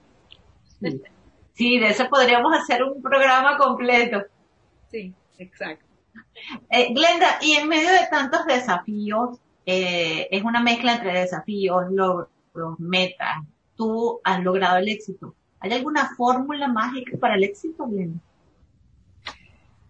[1.53, 4.23] Sí, de eso podríamos hacer un programa completo.
[4.89, 5.85] Sí, exacto.
[6.71, 12.29] Eh, Glenda, y en medio de tantos desafíos, eh, es una mezcla entre desafíos, logros,
[12.79, 13.37] metas.
[13.75, 15.35] Tú has logrado el éxito.
[15.59, 18.19] ¿Hay alguna fórmula mágica para el éxito, Glenda?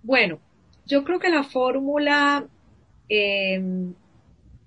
[0.04, 0.40] Bueno,
[0.86, 2.46] yo creo que la fórmula
[3.08, 3.94] em,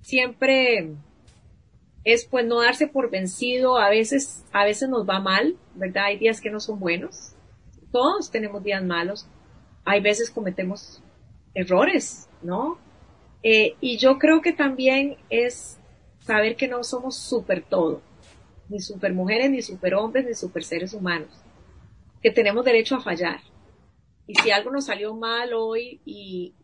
[0.01, 0.93] siempre
[2.05, 3.79] es pues no darse por vencido.
[3.79, 6.05] A veces, a veces nos va mal, ¿verdad?
[6.07, 7.35] Hay días que no son buenos.
[7.93, 9.27] Todos tenemos días malos.
[9.85, 11.03] Hay veces cometemos
[11.55, 12.79] errores, ¿no?
[13.47, 15.79] Eh, y yo creo que también es
[16.21, 18.01] saber que no somos super todo,
[18.71, 21.29] ni super mujeres, ni super hombres, ni super seres humanos,
[22.23, 23.41] que tenemos derecho a fallar.
[24.27, 26.55] Y si algo nos salió mal hoy y,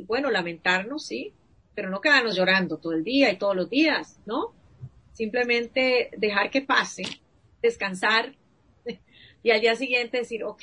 [0.00, 1.32] bueno, lamentarnos, sí,
[1.74, 4.52] pero no quedarnos llorando todo el día y todos los días, ¿no?
[5.12, 7.04] Simplemente dejar que pase,
[7.62, 8.34] descansar
[9.42, 10.62] y al día siguiente decir, ok,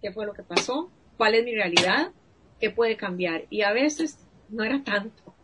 [0.00, 0.92] ¿qué fue lo que pasó?
[1.16, 2.12] ¿Cuál es mi realidad?
[2.60, 3.46] ¿Qué puede cambiar?
[3.50, 5.34] Y a veces no era tanto.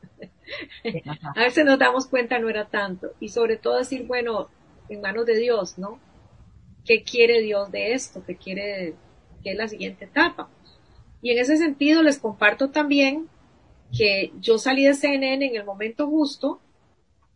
[1.36, 3.12] a veces nos damos cuenta no era tanto.
[3.20, 4.48] Y sobre todo decir, bueno,
[4.88, 5.98] en manos de Dios, ¿no?
[6.84, 8.24] ¿Qué quiere Dios de esto?
[8.26, 8.94] ¿Qué quiere,
[9.42, 10.48] qué es la siguiente etapa?
[11.22, 13.28] Y en ese sentido les comparto también
[13.96, 16.60] que yo salí de CNN en el momento justo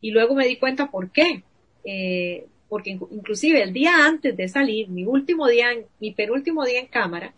[0.01, 1.43] y luego me di cuenta por qué.
[1.85, 5.69] Eh, porque inclusive el día antes de salir, mi último día,
[6.01, 7.35] mi penúltimo día en cámara,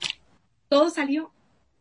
[0.68, 1.31] todo salió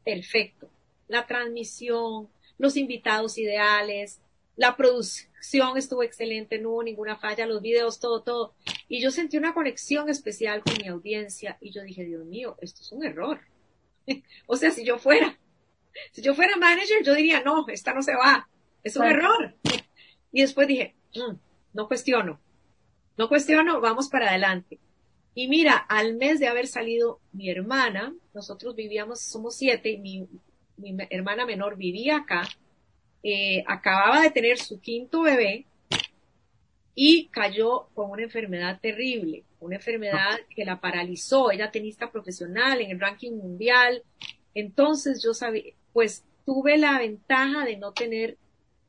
[0.04, 0.68] perfecto.
[1.08, 2.28] La transmisión,
[2.58, 4.20] los invitados ideales,
[4.56, 8.54] la producción estuvo excelente, no hubo ninguna falla, los videos, todo, todo.
[8.88, 12.82] Y yo sentí una conexión especial con mi audiencia y yo dije, Dios mío, esto
[12.82, 13.42] es un error.
[14.48, 15.38] o sea, si yo fuera,
[16.12, 18.48] si yo fuera manager, yo diría, no, esta no se va,
[18.84, 19.56] es un error.
[20.32, 21.36] y después dije, mm,
[21.74, 22.40] no cuestiono,
[23.18, 24.80] no cuestiono, vamos para adelante.
[25.38, 30.30] Y mira, al mes de haber salido mi hermana, nosotros vivíamos, somos siete, y mi,
[30.78, 32.48] mi hermana menor vivía acá,
[33.24, 35.66] eh, acababa de tener su quinto bebé
[36.94, 42.92] y cayó con una enfermedad terrible, una enfermedad que la paralizó, ella tenista profesional en
[42.92, 44.04] el ranking mundial,
[44.54, 48.38] entonces yo sabía, pues tuve la ventaja de no tener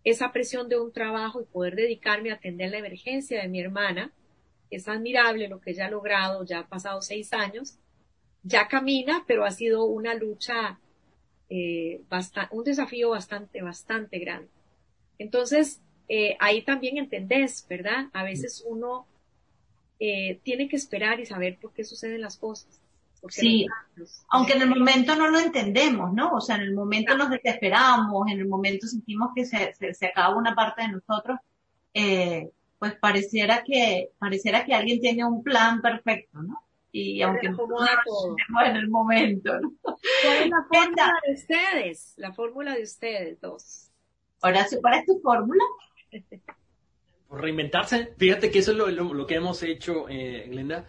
[0.05, 4.12] esa presión de un trabajo y poder dedicarme a atender la emergencia de mi hermana,
[4.70, 7.78] es admirable lo que ella ha logrado, ya ha pasado seis años,
[8.43, 10.78] ya camina, pero ha sido una lucha,
[11.49, 12.01] eh,
[12.51, 14.49] un desafío bastante, bastante grande.
[15.18, 18.07] Entonces, eh, ahí también entendés, ¿verdad?
[18.12, 19.07] A veces uno
[19.99, 22.80] eh, tiene que esperar y saber por qué suceden las cosas.
[23.28, 23.66] Sí,
[24.28, 26.32] aunque en el momento no lo entendemos, ¿no?
[26.32, 30.36] O sea, en el momento nos desesperamos, en el momento sentimos que se, se, acaba
[30.36, 31.38] una parte de nosotros,
[31.94, 36.62] eh, pues pareciera que, pareciera que alguien tiene un plan perfecto, ¿no?
[36.99, 39.74] Y aunque no en el momento, ¿no?
[39.82, 42.14] ¿Cuál es la fórmula de ustedes?
[42.16, 43.90] La fórmula de ustedes dos.
[44.40, 45.64] Horacio, ¿cuál es tu fórmula?
[47.28, 48.14] Por reinventarse.
[48.16, 50.86] Fíjate que eso es lo, lo, que hemos hecho, eh, Glenda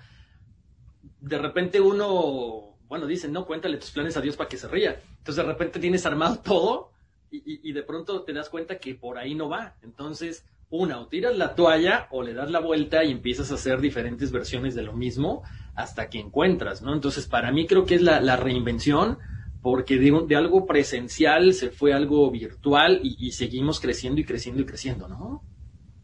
[1.19, 5.01] de repente uno, bueno, dice, no, cuéntale tus planes a Dios para que se ría.
[5.17, 6.91] Entonces de repente tienes armado todo
[7.29, 9.75] y, de pronto te das cuenta que por ahí no va.
[9.81, 13.79] Entonces, una, o tiras la toalla o le das la vuelta y empiezas a hacer
[13.79, 15.43] diferentes versiones de lo mismo
[15.75, 16.93] hasta que encuentras, ¿no?
[16.93, 19.17] Entonces, para mí creo que es la, reinvención
[19.61, 24.61] porque de, de, algo presencial se fue algo virtual y, y seguimos creciendo y creciendo
[24.61, 25.43] y creciendo, ¿no?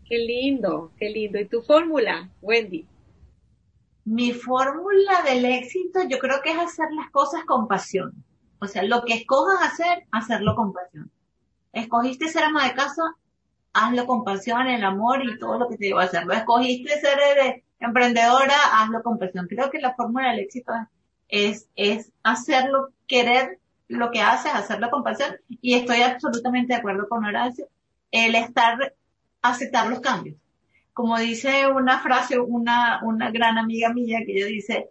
[0.06, 1.40] Qué lindo, qué lindo.
[1.40, 2.88] ¿Y tu fórmula, Wendy?
[4.06, 8.24] Mi fórmula del éxito yo creo que es hacer las cosas con pasión.
[8.60, 11.12] O sea, lo que escojas hacer, hacerlo con pasión.
[11.72, 13.16] Escogiste ser ama de casa,
[13.74, 16.34] hazlo con pasión, el amor y todo lo que te lleva a hacerlo.
[16.34, 19.48] Escogiste ser eh, emprendedora, hazlo con pasión.
[19.48, 20.74] Creo que la fórmula del éxito
[21.28, 25.36] es, es hacerlo, querer lo que haces, hacerlo con pasión.
[25.50, 27.68] Y estoy absolutamente de acuerdo con Horacio.
[28.12, 28.96] El estar,
[29.42, 30.36] aceptar los cambios
[30.94, 34.90] como dice una frase, una, una gran amiga mía que ella dice,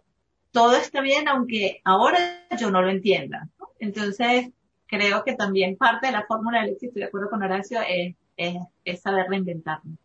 [0.51, 2.19] todo está bien aunque ahora
[2.59, 3.49] yo no lo entienda.
[3.79, 4.49] Entonces,
[4.85, 9.01] creo que también parte de la fórmula del éxito, de acuerdo con Horacio, es, es,
[9.01, 9.97] saber reinventarnos.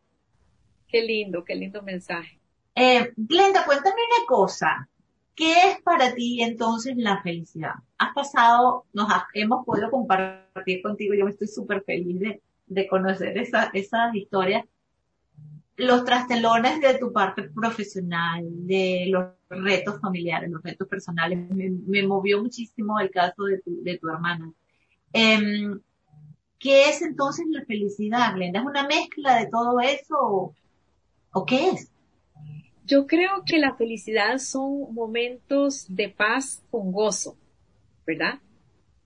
[0.88, 2.38] Qué lindo, qué lindo mensaje.
[2.74, 4.88] Eh, Glenda, cuéntame una cosa.
[5.34, 7.74] ¿Qué es para ti entonces la felicidad?
[7.98, 13.38] Has pasado, nos hemos podido compartir contigo, yo me estoy súper feliz de, de conocer
[13.38, 14.64] esa, esas historias
[15.78, 21.38] los trastelones de tu parte profesional, de los retos familiares, los retos personales.
[21.50, 24.52] Me, movió muchísimo el caso de tu, de tu hermana.
[25.12, 25.80] Em,
[26.58, 28.60] ¿Qué es entonces la felicidad, Glenda?
[28.60, 30.54] ¿Es una mezcla de todo eso
[31.32, 31.90] o, qué es?
[32.84, 37.36] Yo creo que la felicidad son momentos de paz con gozo,
[38.06, 38.40] ¿verdad?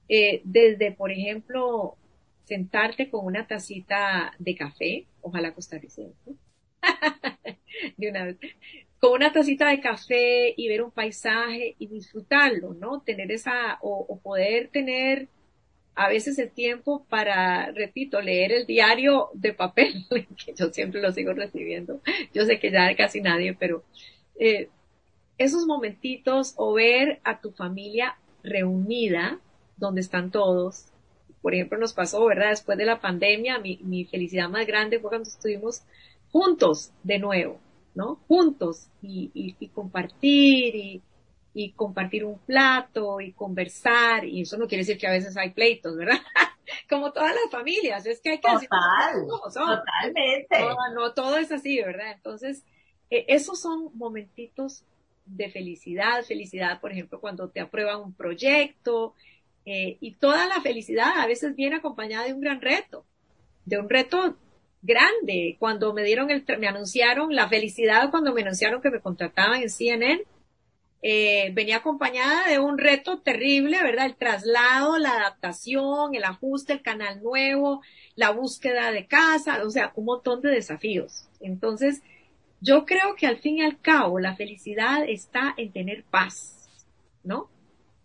[0.08, 1.96] Eh, desde, por ejemplo,
[2.44, 6.34] sentarte con una tacita de café, ojalá costarricense,
[7.96, 8.36] de una vez.
[8.98, 13.00] Con una tacita de café y ver un paisaje y disfrutarlo, ¿no?
[13.00, 15.28] Tener esa, o, poder tener
[15.94, 20.06] a veces el tiempo para, repito, leer el diario de papel,
[20.44, 22.00] que yo siempre lo sigo recibiendo.
[22.32, 23.84] Yo sé que ya casi nadie, pero
[24.38, 24.68] eh,
[25.38, 29.40] esos momentitos o ver a tu familia reunida,
[29.76, 30.86] donde están todos.
[31.40, 32.50] Por ejemplo, nos pasó, ¿verdad?
[32.50, 35.82] Después de la pandemia, mi, felicidad más grande fue cuando estuvimos
[36.30, 37.58] juntos de nuevo,
[37.94, 38.20] ¿no?
[38.28, 41.02] Juntos y, y, compartir y,
[41.54, 45.50] y, compartir un plato y conversar y eso no quiere decir que a veces hay
[45.50, 46.18] pleitos, ¿verdad?
[46.88, 50.56] Como todas las familias, es que hay que Total, totalmente.
[50.94, 52.12] No, todo es así, ¿verdad?
[52.12, 52.64] Entonces,
[53.10, 54.84] eh, esos son momentitos
[55.26, 59.14] de felicidad, felicidad, por ejemplo, cuando te aprueban un proyecto,
[59.64, 63.04] eh, y toda la felicidad a veces viene acompañada de un gran reto,
[63.64, 64.36] de un reto
[64.82, 65.56] grande.
[65.58, 69.70] Cuando me dieron el, me anunciaron la felicidad cuando me anunciaron que me contrataban en
[69.70, 70.22] CNN,
[71.04, 74.06] eh, venía acompañada de un reto terrible, ¿verdad?
[74.06, 77.82] El traslado, la adaptación, el ajuste, el canal nuevo,
[78.14, 81.28] la búsqueda de casa, o sea, un montón de desafíos.
[81.40, 82.02] Entonces,
[82.60, 86.86] yo creo que al fin y al cabo la felicidad está en tener paz,
[87.24, 87.50] ¿no?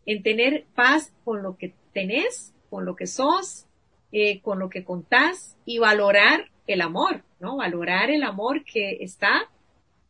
[0.07, 3.67] En tener paz con lo que tenés, con lo que sos,
[4.11, 7.57] eh, con lo que contás y valorar el amor, ¿no?
[7.57, 9.51] Valorar el amor que está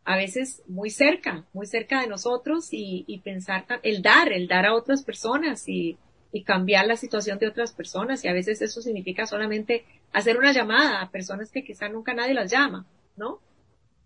[0.08, 4.74] a veces muy cerca, muy cerca de nosotros y, pensar el dar, el dar a
[4.74, 5.98] otras personas y,
[6.46, 11.02] cambiar la situación de otras personas y a veces eso significa solamente hacer una llamada
[11.02, 12.86] a personas que quizá nunca nadie las llama,
[13.16, 13.42] ¿no?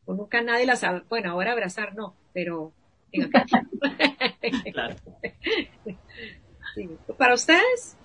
[0.05, 2.71] O nunca nadie las, bueno, ahora abrazar no, pero
[4.71, 4.95] claro.
[7.17, 7.97] Para ustedes,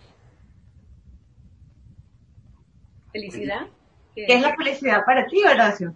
[3.12, 3.68] felicidad.
[4.16, 5.94] ¿Qué es la felicidad para ti, Horacio?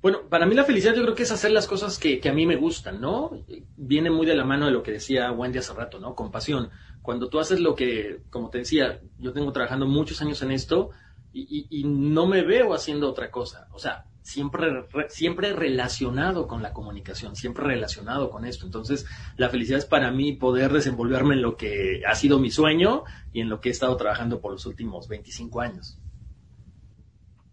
[0.00, 2.46] Bueno, para mí la felicidad yo creo que es hacer las cosas que, a mí
[2.46, 3.32] me gustan, ¿no?
[3.76, 6.14] Viene muy de la mano de lo que decía Wendy hace rato, ¿no?
[6.14, 6.70] Compasión.
[7.02, 10.90] Cuando tú haces lo que, como te decía, yo tengo trabajando muchos años en esto
[11.32, 13.68] y, no me veo haciendo otra cosa.
[13.72, 18.66] O sea, siempre, siempre relacionado con la comunicación, siempre relacionado con esto.
[18.66, 19.04] Entonces,
[19.36, 23.40] la felicidad es para mí poder desenvolverme en lo que ha sido mi sueño y
[23.40, 25.98] en lo que he estado trabajando por los últimos 25 años.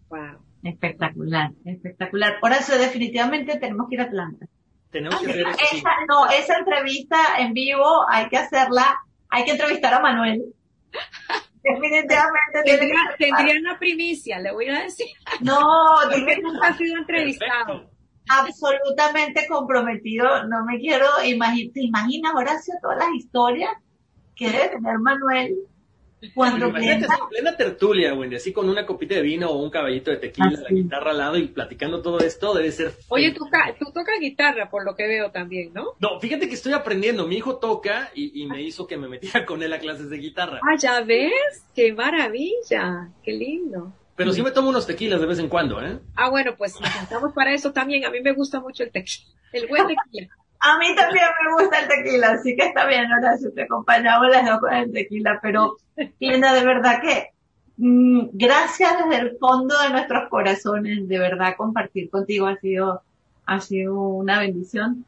[0.08, 2.38] Wow, espectacular, espectacular.
[2.42, 4.46] Horacio, definitivamente tenemos que ir a Atlanta.
[4.90, 8.96] Tenemos que ver esa, No, esa entrevista en vivo hay que hacerla,
[9.28, 10.42] hay que entrevistar a Manuel.
[11.62, 12.62] Definitivamente.
[12.64, 15.08] Tendría, tendría, una primicia, le voy a decir.
[15.40, 15.58] No,
[16.10, 17.90] porque nunca ha sido entrevistado.
[18.28, 20.46] Absolutamente comprometido.
[20.46, 21.72] No me quiero imaginar.
[21.72, 23.72] ¿Te imaginas, Horacio, todas las historias
[24.36, 25.56] que debe tener Manuel
[26.34, 30.10] cuando Imagínate así, plena tertulia, Wendy, así con una copita de vino o un caballito
[30.10, 32.92] de tequila, la guitarra al lado y platicando todo esto, debe ser...
[33.08, 33.46] Oye, tú,
[33.78, 35.92] tú tocas guitarra, por lo que veo también, ¿no?
[35.98, 37.26] No, fíjate que estoy aprendiendo.
[37.26, 40.18] Mi hijo toca y, y me hizo que me metiera con él a clases de
[40.18, 40.60] guitarra.
[40.62, 43.92] Ah, ya ves, qué maravilla, qué lindo.
[44.16, 45.98] Pero sí me tomo unos tequilas de vez en cuando, ¿eh?
[46.14, 48.06] Ah, bueno, pues nos para eso también.
[48.06, 50.28] A mí me gusta mucho el tequila, el buen tequila.
[50.60, 54.44] A mí también me gusta el tequila, así que está bien, Horacio, te acompañamos las
[54.46, 55.76] dos con el tequila, pero
[56.18, 57.30] Linda, de verdad que
[57.76, 63.02] mm, gracias desde el fondo de nuestros corazones, de verdad compartir contigo ha sido,
[63.44, 65.04] ha sido una bendición.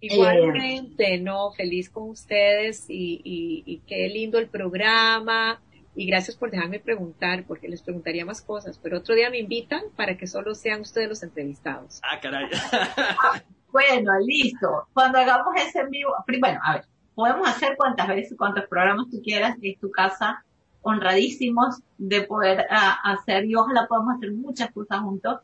[0.00, 5.60] Igualmente, no, feliz con ustedes y, y, y qué lindo el programa.
[5.96, 9.82] Y gracias por dejarme preguntar, porque les preguntaría más cosas, pero otro día me invitan
[9.96, 12.00] para que solo sean ustedes los entrevistados.
[12.02, 12.50] Ah, caray.
[13.74, 14.86] Bueno, listo.
[14.92, 19.20] Cuando hagamos ese en vivo, bueno, a ver, podemos hacer cuantas veces, cuantos programas tú
[19.20, 20.44] quieras, es tu casa,
[20.82, 25.40] honradísimos de poder ah, hacer y ojalá podamos hacer muchas cosas juntos.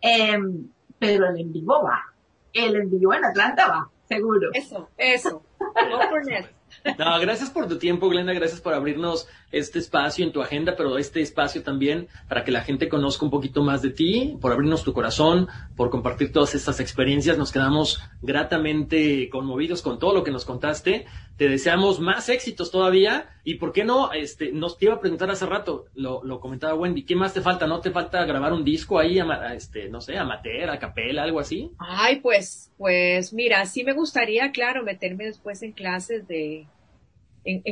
[0.00, 0.66] Em,
[0.98, 2.00] pero el en vivo va.
[2.54, 4.48] El en vivo en Atlanta va, seguro.
[4.54, 5.42] Eso, eso.
[6.98, 10.98] No, gracias por tu tiempo, Glenda, gracias por abrirnos este espacio en tu agenda, pero
[10.98, 14.82] este espacio también para que la gente conozca un poquito más de ti, por abrirnos
[14.82, 17.38] tu corazón, por compartir todas estas experiencias.
[17.38, 21.06] Nos quedamos gratamente conmovidos con todo lo que nos contaste.
[21.36, 24.12] Te deseamos más éxitos todavía y, ¿por qué no?
[24.12, 27.40] Este, nos te iba a preguntar hace rato, lo, lo comentaba Wendy, ¿qué más te
[27.40, 27.66] falta?
[27.66, 31.40] ¿No te falta grabar un disco ahí, a, este, no sé, amateur, a capela, algo
[31.40, 31.72] así?
[31.78, 36.66] Ay, pues, pues mira, sí me gustaría, claro, meterme después en clases de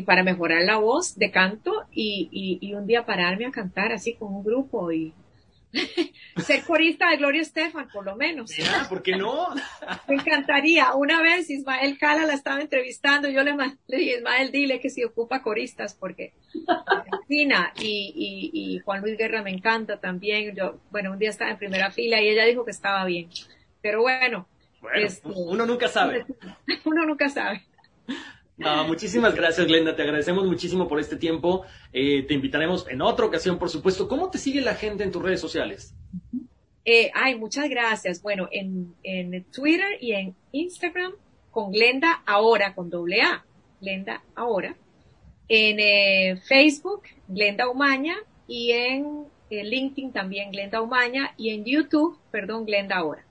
[0.05, 4.35] para mejorar la voz de canto y, y, un día pararme a cantar así con
[4.35, 5.15] un grupo y
[6.45, 8.57] ser corista de Gloria Estefan, por lo menos.
[8.57, 9.49] Ya, ¿por qué no?
[10.09, 10.95] Me encantaría.
[10.95, 13.55] Una vez Ismael Cala la estaba entrevistando, yo le,
[13.87, 16.33] le dije, Ismael, dile que si ocupa coristas, porque
[17.29, 17.45] y,
[17.77, 20.55] y, y, Juan Luis Guerra me encanta también.
[20.55, 23.29] Yo, bueno, un día estaba en primera fila y ella dijo que estaba bien.
[23.81, 24.47] Pero bueno.
[24.81, 26.27] bueno este, uno nunca sabe.
[26.85, 27.63] Uno nunca sabe.
[28.87, 29.95] Muchísimas gracias, Glenda.
[29.97, 31.65] Te agradecemos muchísimo por este tiempo.
[31.93, 34.09] Eh, te invitaremos en otra ocasión, por supuesto.
[34.09, 35.95] ¿Cómo te sigue la gente en tus redes sociales?
[36.85, 38.23] Eh, ay, muchas gracias.
[38.23, 41.13] Bueno, en, en Twitter y en Instagram
[41.51, 43.45] con Glenda Ahora, con doble A.
[43.81, 44.77] Glenda Ahora.
[45.49, 48.17] En eh, Facebook, Glenda Umaña.
[48.47, 51.35] Y en LinkedIn también, Glenda Umaña.
[51.37, 53.25] Y en YouTube, perdón, Glenda Ahora.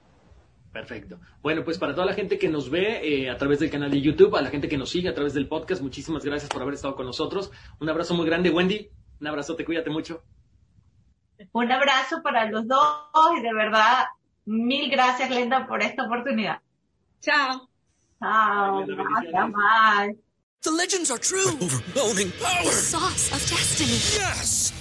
[0.71, 1.19] Perfecto.
[1.41, 4.01] Bueno, pues para toda la gente que nos ve eh, a través del canal de
[4.01, 6.75] YouTube, a la gente que nos sigue a través del podcast, muchísimas gracias por haber
[6.75, 7.51] estado con nosotros.
[7.79, 8.89] Un abrazo muy grande, Wendy.
[9.19, 10.23] Un abrazote, cuídate mucho.
[11.51, 14.05] Un abrazo para los dos y de verdad,
[14.45, 16.61] mil gracias, Glenda, por esta oportunidad.
[17.21, 17.67] Chao.
[18.19, 18.85] Chao.
[18.85, 20.17] Bye.
[20.63, 21.57] The legends are true.
[21.59, 22.63] overwhelming power.
[22.63, 23.97] The sauce of destiny.
[24.19, 24.80] Yes.